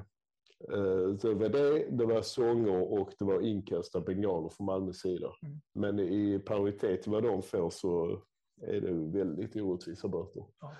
[0.74, 4.66] Eh, så det var det, det var sånger och det var inkast av bengaler från
[4.66, 5.32] Malmös sida.
[5.44, 5.62] Mm.
[5.74, 8.22] Men i paritet vad de får så
[8.62, 10.46] är det väldigt orättvisa böter.
[10.60, 10.76] Ja.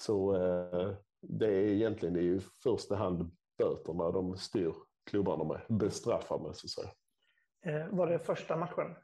[0.00, 4.74] Så eh, det är egentligen i första hand böterna de styr
[5.10, 6.90] klubbarna med, bestraffar med så att säga.
[7.90, 8.94] Var det första matchen?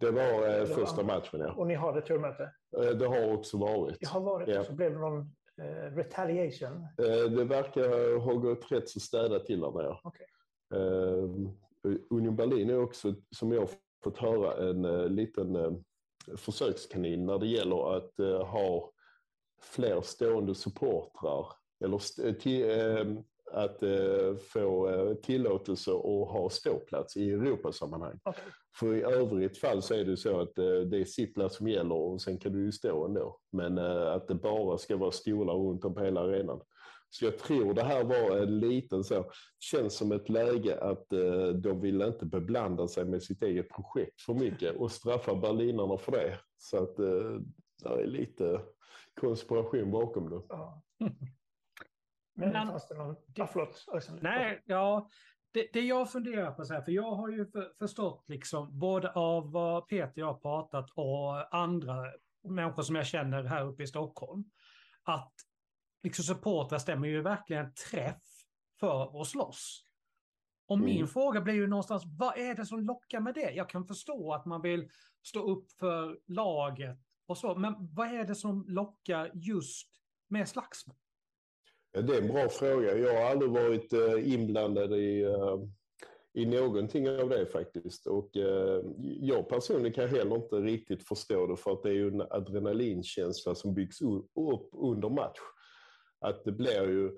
[0.00, 1.52] Det var eh, första matchen, ja.
[1.52, 2.52] Och ni har returmöte?
[2.76, 3.96] Eh, det har också varit.
[4.00, 4.64] Det har varit, ja.
[4.64, 5.20] så blev det någon
[5.62, 6.86] eh, retaliation?
[6.98, 9.98] Eh, det verkar ha gått rätt så städat till där nere.
[10.04, 10.26] Okay.
[10.74, 11.28] Eh,
[12.10, 13.68] Union Berlin är också, som jag
[14.04, 15.72] fått höra, en eh, liten eh,
[16.36, 18.92] försökskanin när det gäller att eh, ha
[19.60, 21.46] fler stående supportrar
[21.84, 22.64] eller till,
[23.52, 28.20] att eh, få eh, tillåtelse att ha ståplats i Europasammanhang.
[28.24, 28.44] Okay.
[28.78, 31.94] För i övrigt fall så är det så att eh, det är sittplats som gäller
[31.94, 33.38] och sen kan du ju stå ändå.
[33.52, 36.60] Men eh, att det bara ska vara stolar runt om på hela arenan.
[37.10, 41.48] Så jag tror det här var en liten så, känns som ett läge att eh,
[41.48, 46.12] de vill inte beblanda sig med sitt eget projekt för mycket och straffa berlinarna för
[46.12, 46.38] det.
[46.58, 47.40] Så att eh,
[47.82, 48.60] det är lite
[49.20, 50.42] konspiration bakom det.
[50.48, 50.82] Ja.
[52.38, 53.16] Men, men fanns det någon...
[53.26, 53.86] Det, ah, förlåt,
[54.22, 55.08] Nej, ja.
[55.50, 59.12] Det, det, jag funderar på, så här, för jag har ju för, förstått liksom både
[59.12, 62.04] av vad Peter och jag har pratat och andra
[62.44, 64.44] människor som jag känner här uppe i Stockholm,
[65.02, 65.32] att
[66.02, 68.22] liksom supportrar stämmer ju verkligen träff
[68.80, 69.84] för att slåss.
[70.66, 71.08] Och min Mm.
[71.08, 73.50] fråga blir ju någonstans, vad är det som lockar med det?
[73.50, 74.90] Jag kan förstå att man vill
[75.22, 79.90] stå upp för laget och så, men vad är det som lockar just
[80.28, 80.96] med slagsmål?
[81.92, 82.98] Det är en bra fråga.
[82.98, 85.58] Jag har aldrig varit eh, inblandad i, eh,
[86.34, 88.06] i någonting av det faktiskt.
[88.06, 88.82] Och eh,
[89.20, 93.54] jag personligen kan heller inte riktigt förstå det för att det är ju en adrenalinkänsla
[93.54, 95.38] som byggs upp under match.
[96.20, 97.10] Att det blir ju,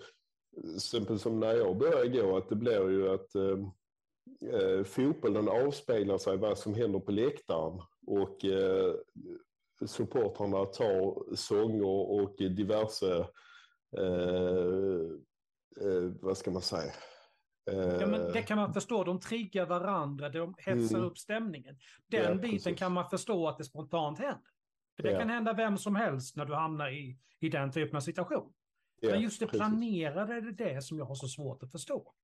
[0.74, 3.58] exempel som när jag började gå, att det blir ju att eh,
[4.60, 7.80] eh, fotbollen avspeglar sig vad som händer på läktaren.
[8.06, 8.94] Och eh,
[9.86, 13.26] supportrarna tar sånger och diverse
[13.96, 15.10] eh,
[15.86, 16.92] eh, vad ska man säga?
[17.64, 21.08] Ja, men Eh, det kan man förstå, de triggar varandra, de hetsar Mm.
[21.10, 21.78] upp stämningen.
[22.06, 22.78] Den Ja, biten precis.
[22.78, 24.40] kan man förstå att det spontant händer.
[24.96, 25.18] För det Ja.
[25.18, 28.52] kan hända vem som helst när du hamnar i, i den typen av situation.
[29.02, 29.58] men just det precis.
[29.60, 32.14] planerade är det som jag har så svårt att förstå.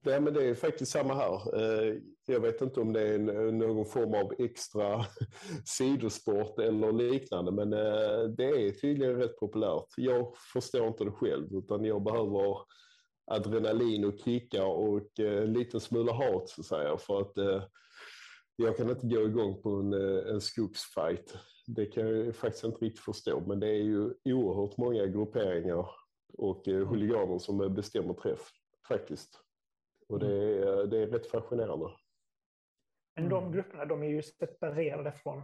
[0.00, 1.60] Nej, men det är faktiskt samma här.
[1.60, 3.18] Eh, jag vet inte om det är
[3.52, 5.04] någon form av extra
[5.64, 9.86] sidosport eller liknande, men eh, det är tydligen rätt populärt.
[9.96, 12.56] Jag förstår inte det själv, utan jag behöver
[13.30, 17.32] adrenalin och kickar och eh, en liten smula hat, så att säga, för att
[18.56, 19.92] jag kan inte gå igång på en,
[20.34, 21.34] en skogsfight.
[21.66, 25.90] Det kan jag faktiskt inte riktigt förstå, men det är ju oerhört många grupperingar
[26.38, 28.50] och huliganer som bestämmer träff,
[28.88, 29.47] faktiskt.
[30.08, 31.90] Och det är, det är rätt fascinerande.
[33.16, 33.52] Men de Mm.
[33.52, 35.42] grupperna de är ju separerade från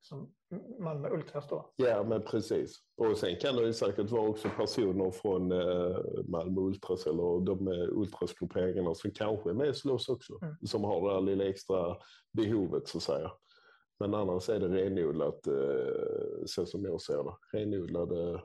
[0.00, 0.34] som
[0.78, 1.72] Malmö Ultras då.
[1.76, 2.78] Ja, men precis.
[2.96, 7.68] Och sen kan det ju säkert vara också personer från eh, Malmö Ultras eller de
[7.68, 10.38] eh, ultrasgrupperingarna som kanske är med och slåss också.
[10.42, 10.56] Mm.
[10.66, 11.96] Som har det här lilla extra
[12.32, 13.32] behovet så att säga.
[13.98, 17.58] Men annars är det renodlat eh, så som jag ser det.
[17.58, 18.42] Renodlade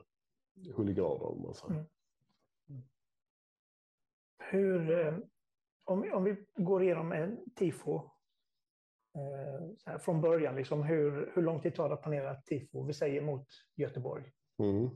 [0.76, 1.74] huliganer om man säger.
[1.74, 2.82] Mm.
[4.38, 5.22] Hur,
[5.84, 7.96] om, vi- om vi går igenom en tifo
[9.18, 12.46] eh, så här, från början, liksom, hur, hur lång tid tar det att planera ett
[12.46, 12.84] tifo?
[12.86, 14.32] Vi säger mot Göteborg.
[14.62, 14.90] Mm.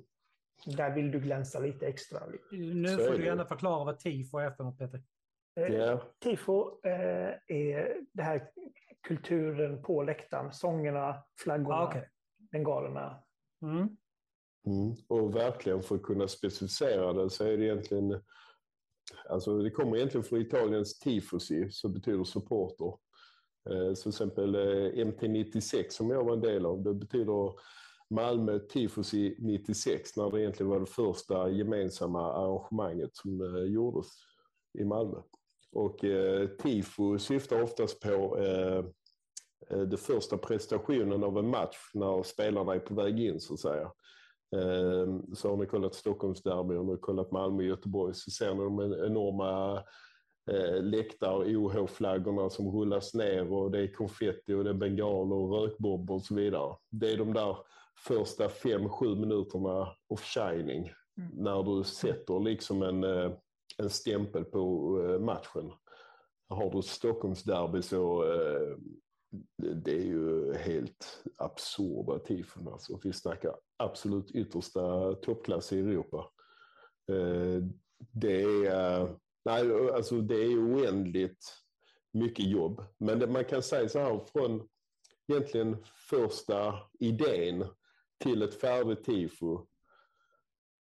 [0.76, 2.20] Där vill du glänsa lite extra.
[2.50, 5.02] Nu Så får du gärna förklara vad tifo är för något, Peter.
[5.54, 8.50] Ja, Tifo eh, är det här
[9.02, 10.52] kulturen på läktaren.
[10.52, 12.08] Sångerna, flaggorna, Ah, okej.
[12.52, 13.22] bengalerna.
[13.62, 13.78] Mm.
[14.66, 14.94] Mm.
[15.08, 18.22] Och verkligen för att kunna specificera det så är det egentligen,
[19.28, 22.94] alltså det kommer egentligen från Italiens tifosi som betyder supporter.
[23.70, 27.52] Eh, så till exempel eh, MT96 som jag var en del av, det betyder
[28.10, 34.06] Malmö tifosi 96 när det egentligen var det första gemensamma arrangemanget som eh, gjordes
[34.78, 35.18] i Malmö.
[35.72, 38.84] Och eh, tifo syftar oftast på eh,
[39.68, 43.92] den första prestationen av en match när spelarna är på väg in så att säga.
[44.56, 48.54] Eh, Så har ni kollat Stockholmsderby och ni har kollat Malmö och Göteborg så ser
[48.54, 49.76] ni de enorma
[50.50, 55.60] eh, läktar OH-flaggorna som rullas ner och det är konfetti och det är bengaler och
[55.62, 56.76] rökbomber och så vidare.
[56.90, 57.56] Det är de där
[58.08, 61.30] första fem, sju minuterna of shining Mm.
[61.34, 63.30] när du sätter liksom en, eh,
[63.78, 64.60] en stämpel på
[65.04, 65.72] eh, matchen.
[66.48, 68.24] Har du Stockholmsderby så
[69.58, 72.68] det- det är ju helt absurda tifon.
[72.68, 72.98] Alltså.
[73.04, 76.30] Vi snackar absolut yttersta toppklass i Europa.
[77.12, 77.62] Eh,
[78.12, 81.44] Det är, nej, alltså det är oändligt
[82.12, 82.84] mycket jobb.
[82.98, 84.68] Men det, man kan säga så här från
[85.32, 87.64] egentligen första idén
[88.24, 89.66] till ett färdigt tifo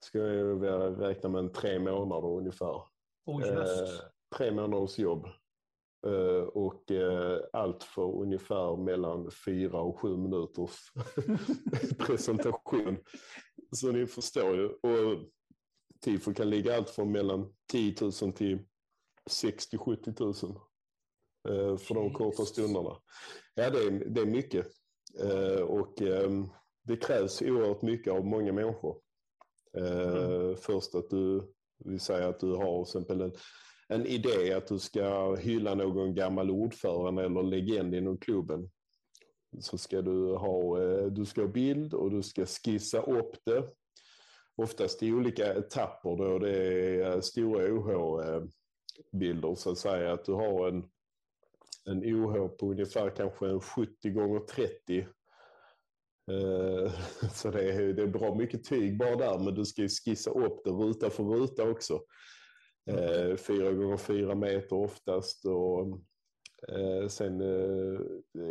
[0.04, 2.82] ska jag räkna med en tre månader ungefär.
[3.26, 4.00] Jösses.
[4.00, 5.28] Eh, tre månaders jobb.
[6.06, 10.92] Eh, och eh, allt för ungefär mellan fyra och sju minuters
[11.98, 12.98] presentation.
[13.72, 14.66] Så ni förstår ju.
[14.66, 15.24] Och
[16.04, 18.58] tifo kan ligga allt från mellan 10 000 till
[19.30, 20.34] 60 70 000
[21.48, 22.96] eh, för de korta stunderna.
[23.54, 24.66] Ja, det är, det är mycket.
[25.66, 26.48] Och ehm,
[26.82, 29.00] det krävs oerhört mycket av många människor.
[29.76, 31.52] Eh, Först att du,
[31.84, 33.32] vi säger att du har till exempel en,
[33.90, 38.70] en idé att du ska hylla någon gammal ordförande eller legend inom klubben.
[39.60, 43.68] Så ska du ha, eh, du ska ha bild och du ska skissa upp det.
[44.56, 46.56] Oftast i olika etapper då det
[47.02, 50.12] är stora OH-bilder så att säga.
[50.12, 50.84] Att du har en,
[51.84, 56.92] en OH på ungefär kanske en 70 gånger 30 eh,
[57.34, 60.30] Så det är, det är bra mycket tyg bara där, men du ska ju skissa
[60.30, 62.00] upp det ruta för ruta också.
[62.90, 65.46] Eh, Fyra gånger fyra meter oftast.
[65.46, 66.00] Och
[66.68, 68.00] eh, sen, eh,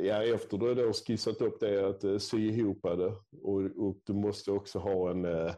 [0.06, 3.14] ja, efter du då skissat upp det, att eh, sy ihop det.
[3.42, 5.54] Och, och du måste också ha en, eh,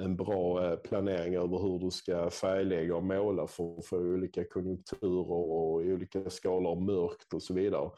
[0.00, 4.44] en bra eh, planering över hur du ska färglägga och måla för att få olika
[4.44, 7.90] konjunkturer och olika skalor av mörkt och så vidare.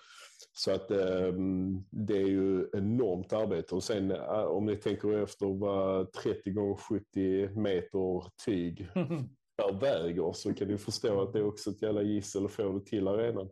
[0.53, 3.75] Så att ehm, det är ju enormt arbete.
[3.75, 8.89] Och sen eh, om ni tänker efter vad 30 gånger 70 meter tyg
[9.57, 12.73] per väger så kan ni förstå att det är också ett jävla gissel att få
[12.73, 13.49] det till arenan.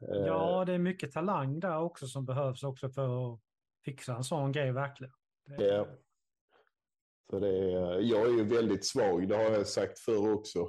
[0.00, 3.40] Ja, det är mycket talang där också som behövs också för att
[3.84, 5.12] fixa en sån grej verkligen.
[5.46, 5.64] Det...
[5.64, 5.86] Ja.
[7.30, 10.68] Så det är, jag är ju väldigt svag, det har jag sagt förr också,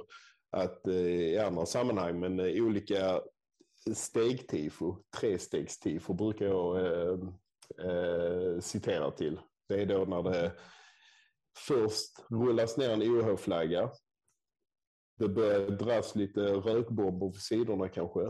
[0.50, 3.20] att eh, i andra sammanhang, men eh, olika
[3.94, 7.18] stegtifo, trestegstifo brukar jag eh,
[7.86, 9.40] eh, citera till.
[9.68, 10.52] Det är då när det
[11.58, 13.90] först rullas ner en OH-flagga.
[15.18, 18.20] Det börjar dras lite rökbomber på sidorna kanske.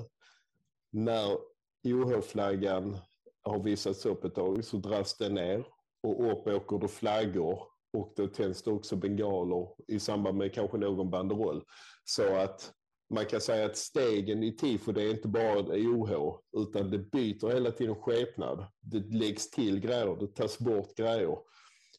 [0.93, 1.39] När
[1.85, 2.97] OH-flaggan
[3.43, 5.67] har visats upp ett tag så dras den ner
[6.03, 7.59] och upp åker det flaggor
[7.93, 11.65] och då tänds det också bengaler i samband med kanske någon banderoll.
[12.05, 12.73] Så att
[13.11, 17.53] man kan säga att stegen i tifo det är inte bara OH utan det byter
[17.55, 18.67] hela tiden skepnad.
[18.81, 21.39] Det läggs till grejer, det tas bort grejer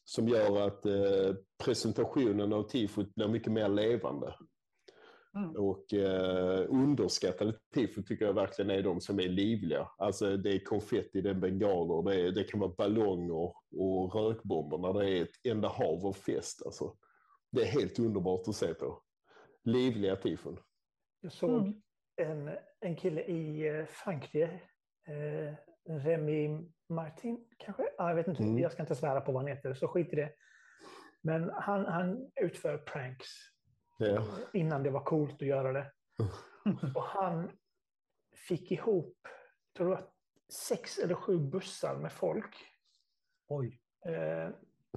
[0.04, 4.34] som gör att eh, presentationen av tifot blir mycket mer levande.
[5.36, 5.50] Mm.
[5.56, 9.88] Och eh, underskattade tifo tycker jag verkligen är de som är livliga.
[9.98, 14.78] Alltså det är konfetti, det är bengaler, det, är, det kan vara ballonger och rökbomber
[14.78, 16.62] när det är ett enda hav av fest.
[16.66, 16.96] Alltså,
[17.52, 19.02] det är helt underbart att se på.
[19.64, 20.58] Livliga tifon.
[21.20, 21.74] Jag såg mm.
[22.16, 24.60] en, en kille i eh, Frankrike,
[25.08, 25.54] eh,
[25.88, 27.82] Remy Martin kanske?
[27.98, 28.58] Ah, jag vet inte, mm.
[28.58, 30.32] jag ska inte svära på vad han heter, så skit i det.
[31.22, 33.28] Men han, han utför pranks
[33.98, 34.26] ja.
[34.52, 35.92] innan det var coolt att göra det.
[36.94, 37.50] Och han
[38.48, 39.16] fick ihop,
[39.76, 40.02] tror jag,
[40.52, 42.56] sex eller sju bussar med folk.
[43.48, 43.80] Oj.
[44.06, 44.48] Eh,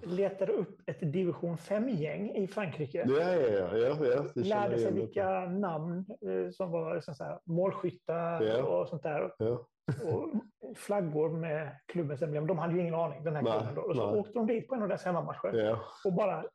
[0.02, 3.06] letade upp ett division 5-gäng i Frankrike.
[3.08, 8.88] Ja, ja, ja, ja, Lärde sig vilka namn eh, som var så här, målskyttar och
[8.90, 9.22] sånt där.
[9.22, 10.30] Och
[10.76, 12.48] flaggor med klubbens emblem.
[12.48, 13.76] De hade ju ingen aning, den här klubben.
[13.76, 13.82] Då.
[13.82, 14.20] Och så nej.
[14.20, 15.80] åkte de dit på en av deras hemmamatcher ja.
[16.06, 16.46] och bara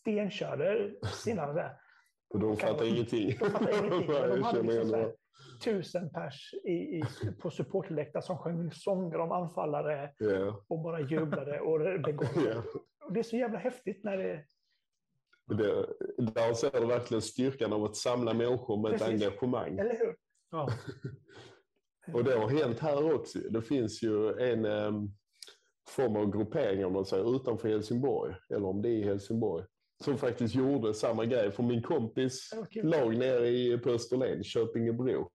[0.00, 0.90] stenkörde
[1.24, 1.76] sina där.
[2.30, 3.36] Och de fattade ingenting.
[3.38, 4.06] De fattade ingenting.
[4.06, 5.12] de hade liksom
[5.64, 7.02] tusen pers i, i,
[7.40, 10.56] på supportläktare som sjöng sånger om anfallare yeah.
[10.68, 11.60] och bara jublade.
[11.60, 12.64] Och det, yeah.
[13.06, 14.44] och det är så jävla häftigt när det...
[15.46, 19.06] det där ser du verkligen styrkan av att samla människor med Precis.
[19.06, 19.78] ett engagemang.
[19.78, 20.16] Eller hur?
[20.50, 20.68] Ja.
[22.14, 23.38] och det har hänt här också.
[23.38, 25.10] Det finns ju en um,
[25.88, 29.64] form av gruppering om man säger, utanför Helsingborg, eller om det är i Helsingborg,
[30.04, 31.52] som faktiskt gjorde samma grej.
[31.52, 32.82] För min kompis okay.
[32.82, 35.30] lag nere i, på Österlen, Köpingebro,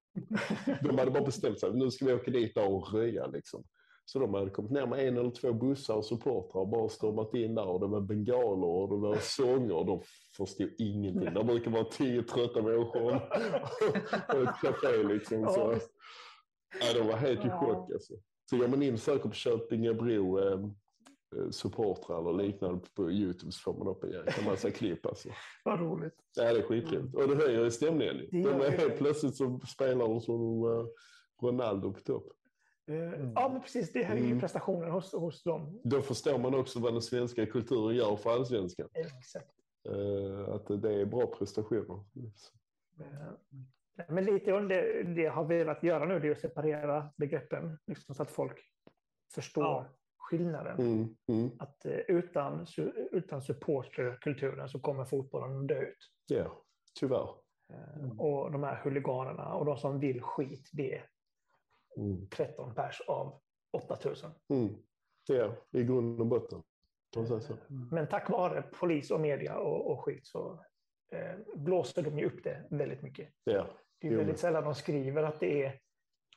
[0.82, 3.64] de hade bara bestämt sig, nu ska vi åka dit och röja liksom.
[4.08, 7.34] Så de hade kommit ner med en eller två bussar och supportrar och bara stormat
[7.34, 10.02] in där och det var bengaler och det var sånger och de
[10.38, 11.34] förstod ingenting.
[11.34, 13.16] Det brukar vara tio trötta människor
[14.28, 15.50] och ett café liksom.
[15.50, 15.76] Så.
[16.82, 18.14] Ja, de var helt i chock alltså.
[18.50, 20.60] Så går man in och söker på Köpingebro eh,
[21.36, 25.06] Eh, supportrar eller liknande på Youtube så får man upp en massa klipp.
[25.06, 25.30] Alltså.
[25.66, 26.16] Vad roligt.
[26.36, 27.16] Ja, det är skitroligt.
[27.16, 28.18] Och det höjer stämningen.
[28.32, 30.88] Det de är helt plötsligt så spelar de som uh,
[31.42, 32.28] Ronaldo på topp.
[32.88, 33.32] Mm.
[33.36, 33.92] Ja, men precis.
[33.92, 34.40] Det höjer mm.
[34.40, 35.82] prestationen hos, hos dem.
[35.84, 38.90] Då förstår man också vad den svenska kulturen gör för allsvenskan.
[38.94, 39.52] Exakt.
[39.90, 42.04] Uh, att det är bra prestationer.
[44.08, 48.16] Men lite om det, det har velat göra nu, det är att separera begreppen liksom,
[48.16, 48.60] så att folk
[49.34, 49.86] förstår ja
[50.30, 50.80] skillnaden.
[50.80, 51.52] Mm, mm.
[51.60, 52.66] Att eh, utan,
[53.12, 56.12] utan supporterkulturen så kommer fotbollen att dö ut.
[56.28, 56.64] Ja,
[57.00, 57.30] tyvärr.
[58.00, 58.20] Mm.
[58.20, 61.10] Och de här huliganerna och de som vill skit, det är
[62.30, 62.76] 13 mm.
[62.76, 63.42] pers av
[63.72, 64.32] 8000.
[64.50, 64.76] Mm.
[65.28, 66.64] Ja, i grund och botten.
[67.92, 70.66] Men tack vare polis och media och, och skit så
[71.12, 73.30] eh, blåser de ju upp det väldigt mycket.
[73.44, 73.68] Ja.
[74.02, 75.80] Det är väldigt sällan de skriver att det är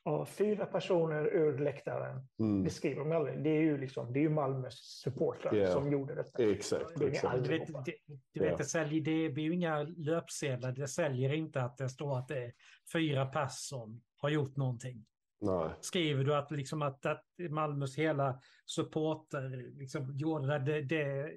[0.08, 2.26] Ja, fyra personer ur läktaren.
[2.38, 2.64] Mm.
[2.64, 3.42] Det skriver de aldrig.
[3.42, 5.72] Det är ju, liksom, det är ju Malmös supportrar yeah.
[5.72, 6.50] som gjorde detta.
[6.50, 6.98] Exakt.
[6.98, 7.44] Det exakt.
[7.44, 7.94] Du vet, det,
[8.32, 8.58] du vet yeah.
[8.58, 10.72] det, säljer, det blir ju inga löpsedlar.
[10.72, 12.52] Det säljer inte att det står att det är
[12.92, 15.04] fyra pers som har gjort någonting.
[15.40, 15.70] Nej.
[15.80, 21.34] Skriver du att, liksom att, att Malmös hela supporter liksom gjorde det, det, det,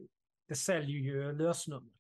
[0.47, 1.93] det säljer ju lösnummer.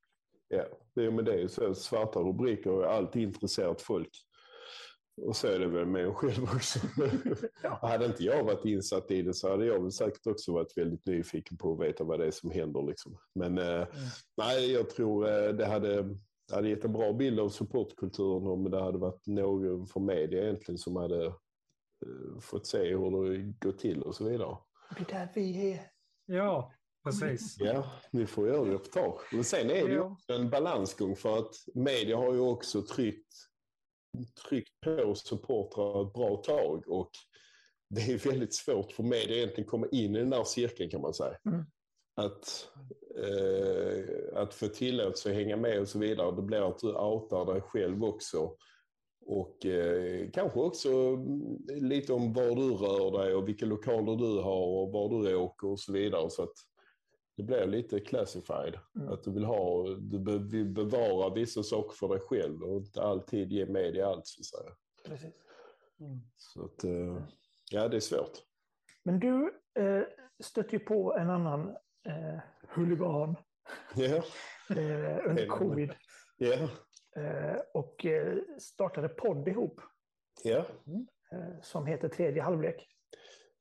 [0.53, 0.63] Ja,
[0.95, 1.49] det är med det.
[1.49, 4.09] Så svarta rubriker och allt intresserat folk.
[5.21, 6.79] Och så är det väl med en själv också.
[7.63, 7.79] ja.
[7.81, 11.05] Hade inte jag varit insatt i det så hade jag väl säkert också varit väldigt
[11.05, 12.81] nyfiken på att veta vad det är som händer.
[12.81, 13.17] Liksom.
[13.35, 13.87] Men eh, mm.
[14.37, 16.03] nej, jag tror eh, det hade,
[16.47, 20.43] det hade gett en bra bild av supportkulturen om det hade varit någon från media
[20.43, 24.57] egentligen som hade eh, fått se hur det går till och så vidare.
[24.97, 25.91] Det är där vi är.
[26.25, 26.71] Ja,
[27.03, 27.55] Precis.
[27.59, 29.33] Ja, vi får göra reportage.
[29.33, 33.33] Men sen är det ju också en balansgång för att media har ju också tryckt,
[34.49, 37.11] tryckt på supportrar ett bra tag och
[37.89, 41.13] det är väldigt svårt för media egentligen komma in i den där cirkeln kan man
[41.13, 41.37] säga.
[41.45, 41.65] Mm.
[42.15, 42.67] Att,
[43.17, 47.53] eh, att få tillåtelse att hänga med och så vidare, det blir att du outar
[47.53, 48.55] dig själv också.
[49.25, 51.17] Och eh, kanske också
[51.67, 55.67] lite om var du rör dig och vilka lokaler du har och var du åker
[55.67, 56.29] och så vidare.
[56.29, 56.53] Så att
[57.41, 58.79] det blir lite classified.
[58.95, 59.13] Mm.
[59.13, 63.01] Att du vill ha, du be, vill bevara vissa saker för dig själv och inte
[63.01, 64.75] alltid ge media allt så att säga.
[65.05, 65.33] Precis.
[65.99, 66.19] Mm.
[66.35, 67.23] Så att, eh,
[67.71, 68.31] ja det är svårt.
[69.03, 70.03] Men du eh,
[70.43, 71.69] stötte ju på en annan
[72.05, 73.35] eh, huligan
[73.95, 74.15] Ja,
[74.69, 75.93] eh, under covid
[76.37, 76.69] ja,
[77.21, 79.81] eh, och eh, startade podd ihop
[80.43, 80.65] ja,
[81.31, 82.87] eh, som heter Tredje halvlek.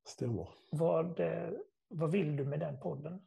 [0.04, 0.48] stämmer.
[0.70, 1.50] Vad, eh,
[1.88, 3.26] vad vill du med den podden?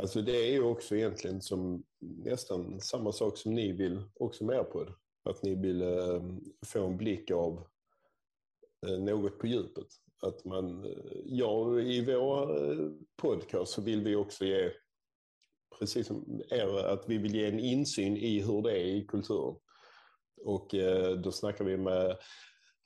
[0.00, 4.70] Alltså det är ju också egentligen som nästan samma sak som ni vill också med
[4.70, 4.92] på det.
[5.30, 6.22] Att ni vill eh,
[6.66, 7.66] få en blick av
[8.86, 9.86] eh, något på djupet.
[10.22, 14.70] Att man, eh, ja, i vår eh, podcast så vill vi också ge,
[15.78, 19.56] precis som er, att vi vill ge en insyn i hur det är i kulturen.
[20.44, 22.16] Och eh, då snackar vi med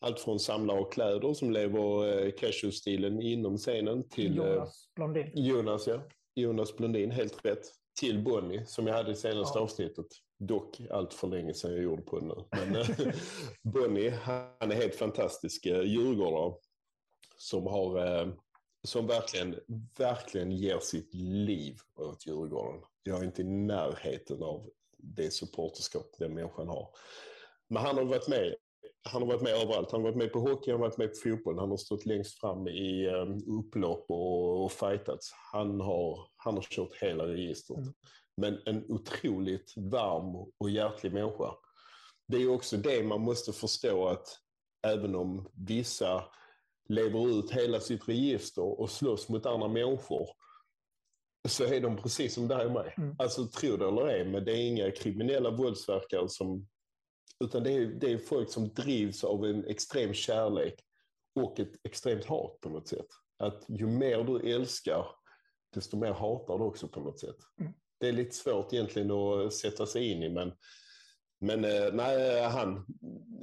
[0.00, 5.30] allt från samlare av kläder som lever eh, casual-stilen inom scenen till eh, Jonas Blondin.
[5.34, 6.02] Jonas, ja.
[6.34, 7.66] Jonas Blondin, helt rätt.
[8.00, 9.62] Till Bonnie, som jag hade i senaste Ja.
[9.62, 10.06] avsnittet.
[10.38, 12.44] Dock allt för länge sedan jag gjorde på den nu.
[12.50, 12.86] Men eh,
[13.62, 16.54] Bonnie, han är helt fantastisk eh, djurgårdare.
[17.36, 18.28] Som har, eh,
[18.84, 19.60] som verkligen,
[19.98, 22.82] verkligen ger sitt liv åt Djurgården.
[23.02, 26.88] Jag är inte i närheten av det supporterskap den människan har.
[27.68, 28.54] Men han har varit med
[29.04, 29.92] han har varit med överallt.
[29.92, 31.58] Han har varit med på hockey, han har varit med på fotboll.
[31.58, 35.32] Han har stått längst fram i um, upplopp och, och fightats.
[35.52, 37.78] Han har, han har kört hela registret.
[37.78, 37.92] Mm.
[38.36, 41.54] Men en otroligt varm och hjärtlig människa.
[42.28, 44.26] Det är också det man måste förstå att
[44.86, 46.24] även om vissa
[46.88, 50.28] lever ut hela sitt register och slåss mot andra människor
[51.48, 52.94] så är de precis som dig och mig.
[52.98, 53.16] Mm.
[53.18, 56.66] Alltså tro det eller ej, men det är inga kriminella våldsverkare som
[57.42, 60.74] utan det är, det är folk som drivs av en extrem kärlek
[61.34, 63.06] och ett extremt hat på något sätt.
[63.38, 65.06] Att ju mer du älskar,
[65.74, 67.36] desto mer hatar du också på något sätt.
[67.60, 67.72] Mm.
[68.00, 70.52] Det är lite svårt egentligen att sätta sig in i, men,
[71.40, 72.86] men eh, nej, han,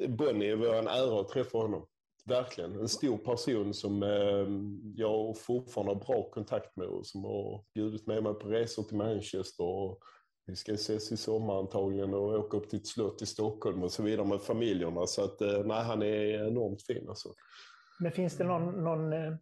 [0.07, 1.87] Bonnie, var en ära att träffa honom.
[2.25, 2.79] Verkligen.
[2.79, 4.47] En stor person som eh,
[4.95, 8.97] jag fortfarande har bra kontakt med och som har bjudit med mig på resor till
[8.97, 9.63] Manchester.
[9.63, 9.99] Och,
[10.49, 13.91] vi ska ses i sommar antagligen och åka upp till ett slott i Stockholm och
[13.91, 15.07] så vidare med familjerna.
[15.07, 17.29] Så att, eh, nej, han är enormt fin alltså.
[17.99, 18.83] Men finns det någon...
[18.83, 19.33] någon eh,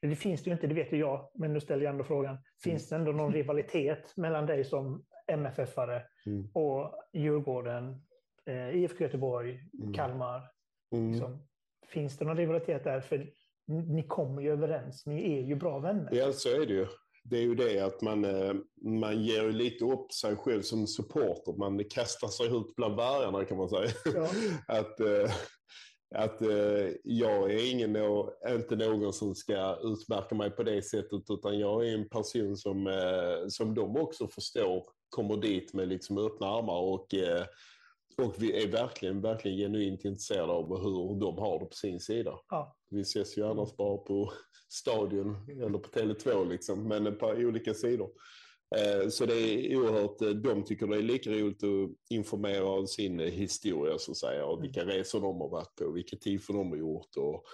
[0.00, 2.38] det finns det ju inte, det vet ju jag, men nu ställer jag ändå frågan.
[2.62, 6.48] Finns det ändå någon rivalitet mellan dig som MFF-are Mm.
[6.54, 8.02] och Djurgården,
[8.46, 9.92] eh, IFK Göteborg, Mm.
[9.94, 10.42] Kalmar?
[10.92, 11.10] Mm.
[11.12, 11.46] Liksom.
[11.86, 13.00] Finns det någon rivalitet där?
[13.00, 13.18] För
[13.66, 16.08] ni ni kommer ju överens, ni är ju bra vänner.
[16.12, 16.86] Ja, så är det ju.
[17.30, 18.54] Det är ju det att man, eh,
[18.84, 21.52] man ger ju lite upp sig själv som supporter.
[21.52, 23.90] Man kastar sig ut bland vargarna kan man säga.
[24.14, 24.28] Ja.
[24.76, 25.30] att eh,
[26.14, 27.96] att eh, jag är ingen,
[28.48, 32.88] inte någon som ska utmärka mig på det sättet utan jag är en person som,
[33.48, 37.14] som de också förstår kommer dit med liksom öppna armar och,
[38.22, 42.38] och vi är verkligen, verkligen genuint intresserade av hur de har det på sin sida.
[42.48, 42.76] Ja.
[42.90, 44.32] Vi ses ju annars bara på
[44.68, 48.10] stadion eller på Tele2 liksom, men på olika sidor.
[48.76, 52.86] Eh, Så det är oerhört, eh, de tycker det är lika roligt att informera om
[52.86, 56.70] sin historia så att säga och vilka resor de har varit på, vilka tifon de
[56.70, 57.44] har gjort och,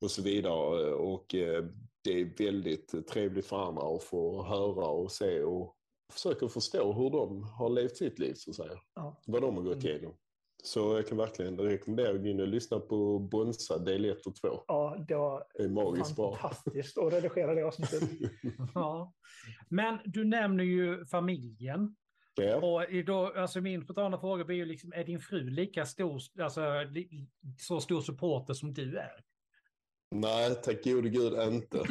[0.00, 0.92] och så vidare.
[0.94, 1.64] Och eh,
[2.04, 5.76] det är väldigt trevligt för andra att få höra och se och
[6.10, 8.80] försöka förstå hur de har levt sitt liv så att säga.
[8.94, 9.20] Ja.
[9.26, 9.86] Vad de har gått Mm.
[9.86, 10.14] igenom.
[10.62, 14.34] Så jag kan verkligen rekommendera att gå in och lyssna på Bonsa del 1 och
[14.36, 14.62] 2.
[14.66, 16.36] Ja, det var Det är magiskt bra.
[16.36, 18.02] fantastiskt att redigera det avsnittet.
[18.74, 19.12] Ja.
[19.68, 21.96] Men du nämner ju familjen.
[22.34, 22.56] Ja.
[22.56, 26.82] Och då, alltså min spontana fråga blir ju liksom, är din fru lika stor, alltså
[26.90, 29.24] li, så stor supporter som du är?
[30.10, 31.78] Nej, tack gode gud inte.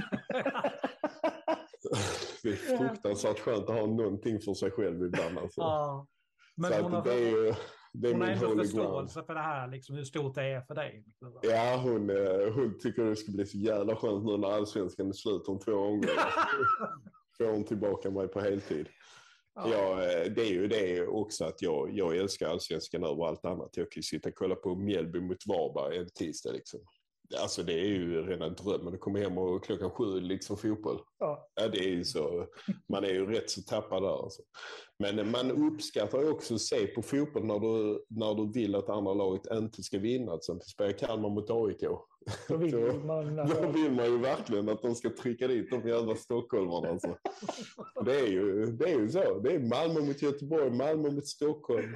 [2.44, 5.38] Det är fruktansvärt skönt att ha någonting för sig själv ibland.
[5.38, 5.62] Alltså.
[5.62, 6.08] Ja.
[6.56, 7.54] Men så hon att har, det är ju
[7.94, 8.72] det är hon har min ändå holy ground.
[8.72, 11.06] förståelse för det här, liksom, hur stort det är för dig.
[11.42, 15.14] Ja, hon, eh, hon tycker det ska bli så jävla skönt nu när allsvenskan är
[15.14, 16.34] slut om två omgångar.
[17.38, 18.88] Får hon tillbaka mig på heltid.
[19.56, 23.78] Ja, eh, det är ju det också att jag, jag älskar allsvenskan över allt annat.
[23.78, 26.80] Jag kan ju sitta och kolla på Mjällby mot Varberg en tisdag liksom.
[27.38, 31.00] Alltså det är ju rena drömmen att komma hem och klockan sju liksom fotboll.
[31.20, 31.50] Ja.
[31.56, 32.48] Ja, det är ju så.
[32.92, 34.24] Man är ju rätt så tappad där.
[34.24, 34.42] Alltså.
[35.00, 38.90] Men man uppskattar ju också att se på fotboll när du, när du vill att
[38.90, 40.32] andra laget inte ska vinna.
[40.32, 41.82] Till exempel spela Kalmar mot AIK.
[42.50, 43.36] Då vill Då- man...
[43.36, 46.90] Då vill man ju verkligen att de ska trycka dit de jävla stockholmarna.
[46.90, 47.18] Alltså.
[48.06, 49.40] Det, är ju, det är ju så.
[49.40, 51.94] Det är Malmö mot Göteborg, Malmö mot Stockholm.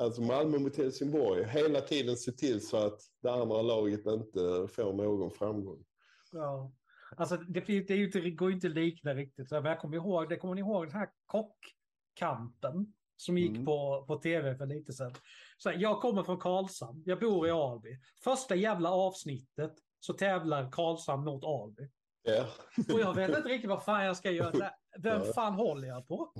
[0.00, 1.44] Alltså Malmö mot Helsingborg.
[1.44, 5.84] Hela tiden se till så att det andra laget inte får någon framgång.
[6.32, 6.72] Ja.
[7.16, 9.48] Alltså det, det, är ju inte, det går ju inte att likna riktigt.
[9.48, 13.64] Så jag kommer ihåg, det kommer ni ihåg den här kockkampen som gick Mm.
[13.64, 15.14] på, på tv för lite sedan.
[15.58, 17.98] Så här, jag kommer från Karlshamn, jag bor i Alby.
[18.24, 21.88] Första jävla avsnittet så tävlar Karlshamn mot Alby.
[22.22, 22.46] Ja,
[22.94, 24.70] Och jag vet inte riktigt vad fan jag ska göra.
[25.02, 25.32] Vem Ja.
[25.32, 26.32] fan håller jag på?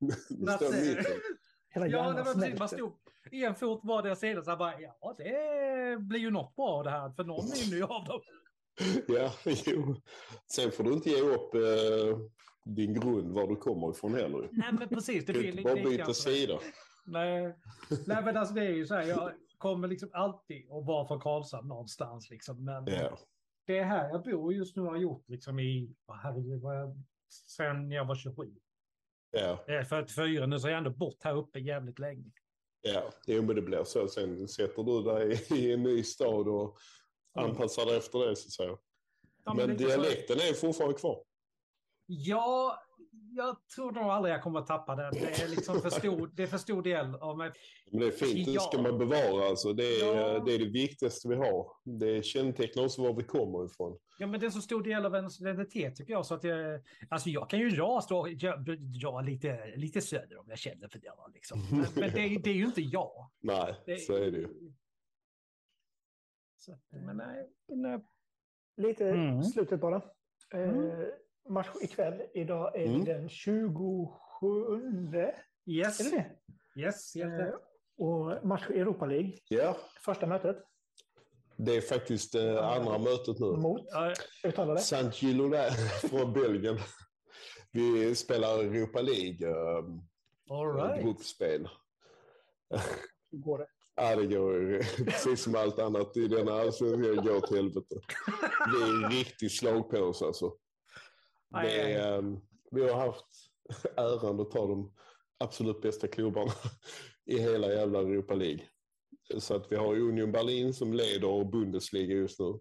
[1.74, 2.76] Hela Ja, det var precis, man smälter.
[2.76, 2.92] stod
[3.32, 6.90] en fot på vardera sida så jag bara, ja det blir ju något bra det
[6.90, 8.20] här, för någon vinner ju av dem.
[9.08, 9.32] Ja,
[9.66, 9.96] jo.
[10.50, 12.18] Sen får du inte ge upp eh,
[12.64, 14.48] din grund var du kommer ifrån heller.
[14.52, 16.58] Nej men precis, det blir inte bara byta sida.
[17.06, 17.56] Nej.
[18.06, 21.20] Nej men alltså det är ju så här, jag kommer liksom alltid att vara från
[21.20, 22.64] Karlshamn någonstans liksom.
[22.64, 23.18] Men Ja.
[23.66, 26.96] det är här jag bor just nu och har gjort liksom i, herregud, vad jag,
[27.56, 28.54] sen jag var 27.
[29.30, 32.30] Ja, Jag är 44 nu så har jag ändå bott här uppe jävligt länge.
[32.94, 33.02] Ja.
[33.26, 34.08] Jo, men det blir så.
[34.08, 36.76] Sen sätter du dig i en ny stad och
[37.34, 38.76] anpassar dig efter det så att säga.
[39.44, 41.22] Ja, men så- dialekten är fortfarande kvar.
[42.06, 42.78] Ja,
[43.36, 45.12] jag tror nog aldrig jag kommer att tappa den.
[45.12, 47.52] Det är liksom för stor, det är för stor del av mig.
[47.90, 49.48] Men det är fint, det ska man bevara.
[49.48, 49.72] Alltså.
[49.72, 50.38] Det, är, Ja.
[50.44, 51.66] det är det viktigaste vi har.
[51.98, 53.98] Det kännetecknar också var vi kommer ifrån.
[54.18, 56.26] Ja, men det är så stor del av ens identitet tycker jag.
[56.26, 58.26] Så att jag, alltså jag kan ju dra, stå,
[59.02, 61.12] dra, lite, lite söder om jag känner för det.
[61.34, 61.58] Liksom.
[61.70, 63.30] Men, men det, det är ju inte jag.
[63.40, 64.48] Nej, Det, så är det ju.
[66.58, 67.38] Så, att, men nej,
[67.94, 68.00] eh,
[68.76, 69.42] Lite Mm.
[69.42, 69.96] slutet bara.
[70.54, 71.10] Eh, Mm.
[71.48, 72.22] Match ikväll.
[72.34, 73.04] Idag är Mm.
[73.04, 73.68] den 27.
[75.66, 76.30] yes, Är det det?
[76.80, 77.54] yes, helt Eh,
[77.98, 79.32] och match i Europa League.
[79.48, 80.56] Ja, Första mötet
[81.58, 83.46] det är faktiskt eh, andra mötet nu.
[83.46, 84.80] mot, Ja, uttalar det?
[86.08, 86.78] från Belgien.
[87.72, 89.84] Vi spelar Europa League, eh,
[90.50, 91.04] all right.
[91.04, 91.68] gruppspel.
[93.30, 93.66] Hur går det?
[93.98, 97.02] Ja, det går precis som allt annat i denna allsvenskan.
[97.02, 97.94] Det går till helvete.
[98.72, 100.56] Det är en riktig slagpåse alltså.
[101.50, 102.40] Det är, ehm,
[102.70, 103.26] vi har haft
[103.96, 104.92] äran att ta de
[105.38, 106.52] absolut bästa klubbarna
[107.26, 108.64] i hela jävla Europa League.
[109.38, 112.58] Så att vi har Union Berlin som leder Bundesliga just nu.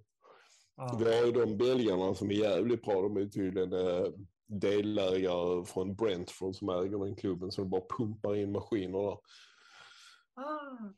[0.78, 0.98] Ja.
[1.00, 3.02] Vi har ju de belgarna som är jävligt bra.
[3.02, 4.08] De är tydligen eh,
[4.48, 7.52] delägare från Brentford som äger den klubben.
[7.52, 9.18] Så de bara pumpar in maskiner där.
[10.34, 10.94] Ah.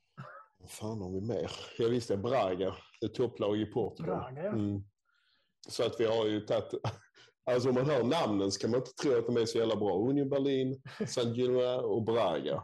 [0.57, 1.51] Vad fan har vi mer?
[1.77, 2.75] Jag visste Braga,
[3.05, 4.17] ett topplag i Portugal.
[4.17, 4.51] Braga, ja.
[4.51, 4.83] Mm.
[5.67, 6.73] Så att vi har ju tagit...
[7.47, 9.75] Alltså om man hör namnen så kan man inte tro att de är så jävla
[9.75, 9.99] bra.
[10.09, 12.63] Union Berlin, San Gilloise och Braga.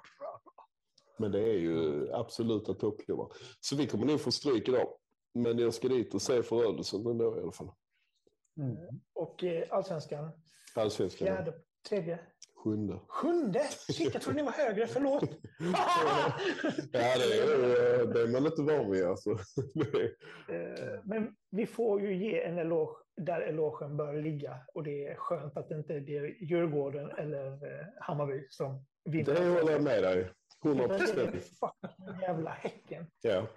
[1.18, 3.32] Men det är ju absoluta toppklubbar.
[3.60, 4.88] Så vi kommer nog få stryk idag.
[5.34, 7.72] Men jag ska dit och se förödelsen ändå i alla fall.
[8.58, 8.78] Mm.
[9.14, 10.32] Och eh, allsvenskan,
[10.76, 11.54] Allsvenskan, fjärde,
[11.90, 12.20] tredje,
[12.64, 13.00] sjunde.
[13.08, 13.60] sjunde.
[13.90, 14.88] Shit, jag trodde ni var högre.
[14.88, 15.24] Förlåt.
[16.94, 19.30] Ja, det är, det är man inte van vid alltså.
[20.50, 24.58] Eh, Men vi får ju ge en eloge där elogen bör ligga.
[24.74, 29.34] Och det är skönt att det inte är Djurgården eller eh, Hammarby som vinner.
[29.34, 30.30] Det håller jag med dig.
[30.66, 30.98] 100 Det är
[31.32, 31.76] procent.
[32.22, 33.06] jävla Häcken.
[33.22, 33.48] Ja.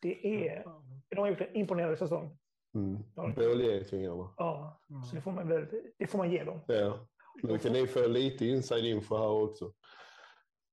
[0.00, 0.64] Det är,
[1.08, 2.38] de har gjort en imponerande säsong.
[2.74, 3.02] Mm.
[3.34, 4.34] Bålgetingarna.
[4.36, 5.66] Ja, så det får man, väl,
[5.98, 6.60] det får man ge dem.
[6.66, 7.06] Ja.
[7.42, 9.72] Nu kan ni få lite inside info här också.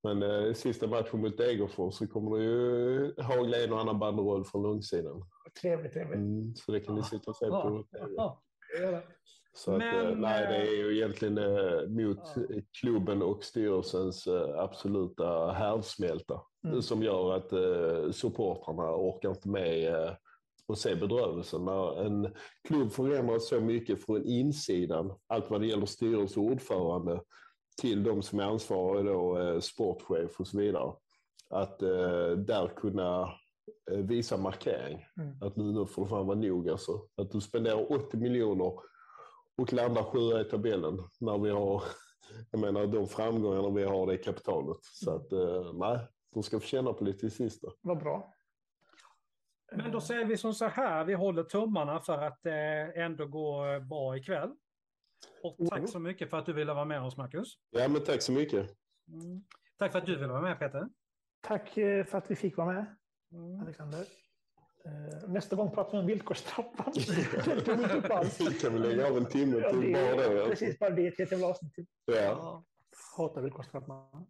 [0.03, 4.45] Men eh, sista matchen mot Degerfors så kommer det ju hagla en och annan banderoll
[4.45, 5.26] från långsidan.
[5.61, 6.16] Trevligt, trevligt.
[6.18, 7.86] Mm, så det kan ni sitta och se på.
[8.16, 8.41] Ja.
[9.55, 12.41] Så att, Men, eh, nej, det är ju egentligen eh, mot Ja.
[12.82, 16.82] klubben och styrelsens eh, absoluta härdsmälta Mm.
[16.82, 20.16] som gör att eh, supportrarna orkar inte med
[20.68, 21.66] att se bedrövelsen.
[21.66, 22.34] När en
[22.68, 27.22] klubb förändras så mycket från insidan, allt vad det gäller styrelse och ordförande,
[27.82, 30.93] till de som är ansvariga, då, eh, sportchef och så vidare.
[31.49, 33.22] Att eh, där kunna
[33.91, 35.05] eh, visa markering.
[35.18, 35.41] Mm.
[35.41, 37.01] Att nu, nu får det fan vara nog alltså.
[37.16, 38.74] Att du spenderar 80 miljoner
[39.57, 41.84] och landar sjua i tabellen när vi har,
[42.51, 44.80] jag menar de framgångarna vi har det kapitalet.
[44.82, 45.99] Så att eh, nej,
[46.34, 47.68] de ska få känna på lite i sista.
[47.82, 48.34] Vad bra.
[49.76, 53.80] Men då säger vi som så här, vi håller tummarna för att det ändå går
[53.80, 54.50] bra ikväll.
[55.44, 55.88] Och tack Mm.
[55.88, 57.54] så mycket för att du ville vara med oss, Marcus.
[57.70, 58.70] Ja men tack så mycket.
[59.08, 59.44] Mm.
[59.78, 60.90] Tack för att du ville vara med, Peter.
[61.42, 62.86] Tack eh, för att vi fick vara med,
[63.34, 63.62] Mm.
[63.62, 64.00] Alexander.
[64.86, 66.94] Eh, Nästa gång pratar vi om villkorstrappan.
[67.46, 68.42] Den tog vi inte upp alls.
[68.42, 70.26] Vi kan väl lägga av en timme Ja, till det bara det.
[70.34, 70.50] alltså.
[70.50, 71.90] precis, bara det till ett jävla avsnitt.
[72.06, 72.64] Ja,
[73.18, 74.28] Hatar villkorstrappan.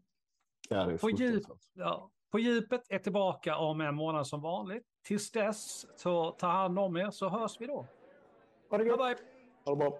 [0.70, 4.84] ja det är På djup, ja, på djupet är tillbaka om en månad som vanligt.
[5.04, 7.88] Tills dess, så ta hand om er så hörs vi då.
[8.70, 9.00] Ha det Bye gött!
[9.00, 9.28] bye!
[9.66, 10.00] Ha det bra.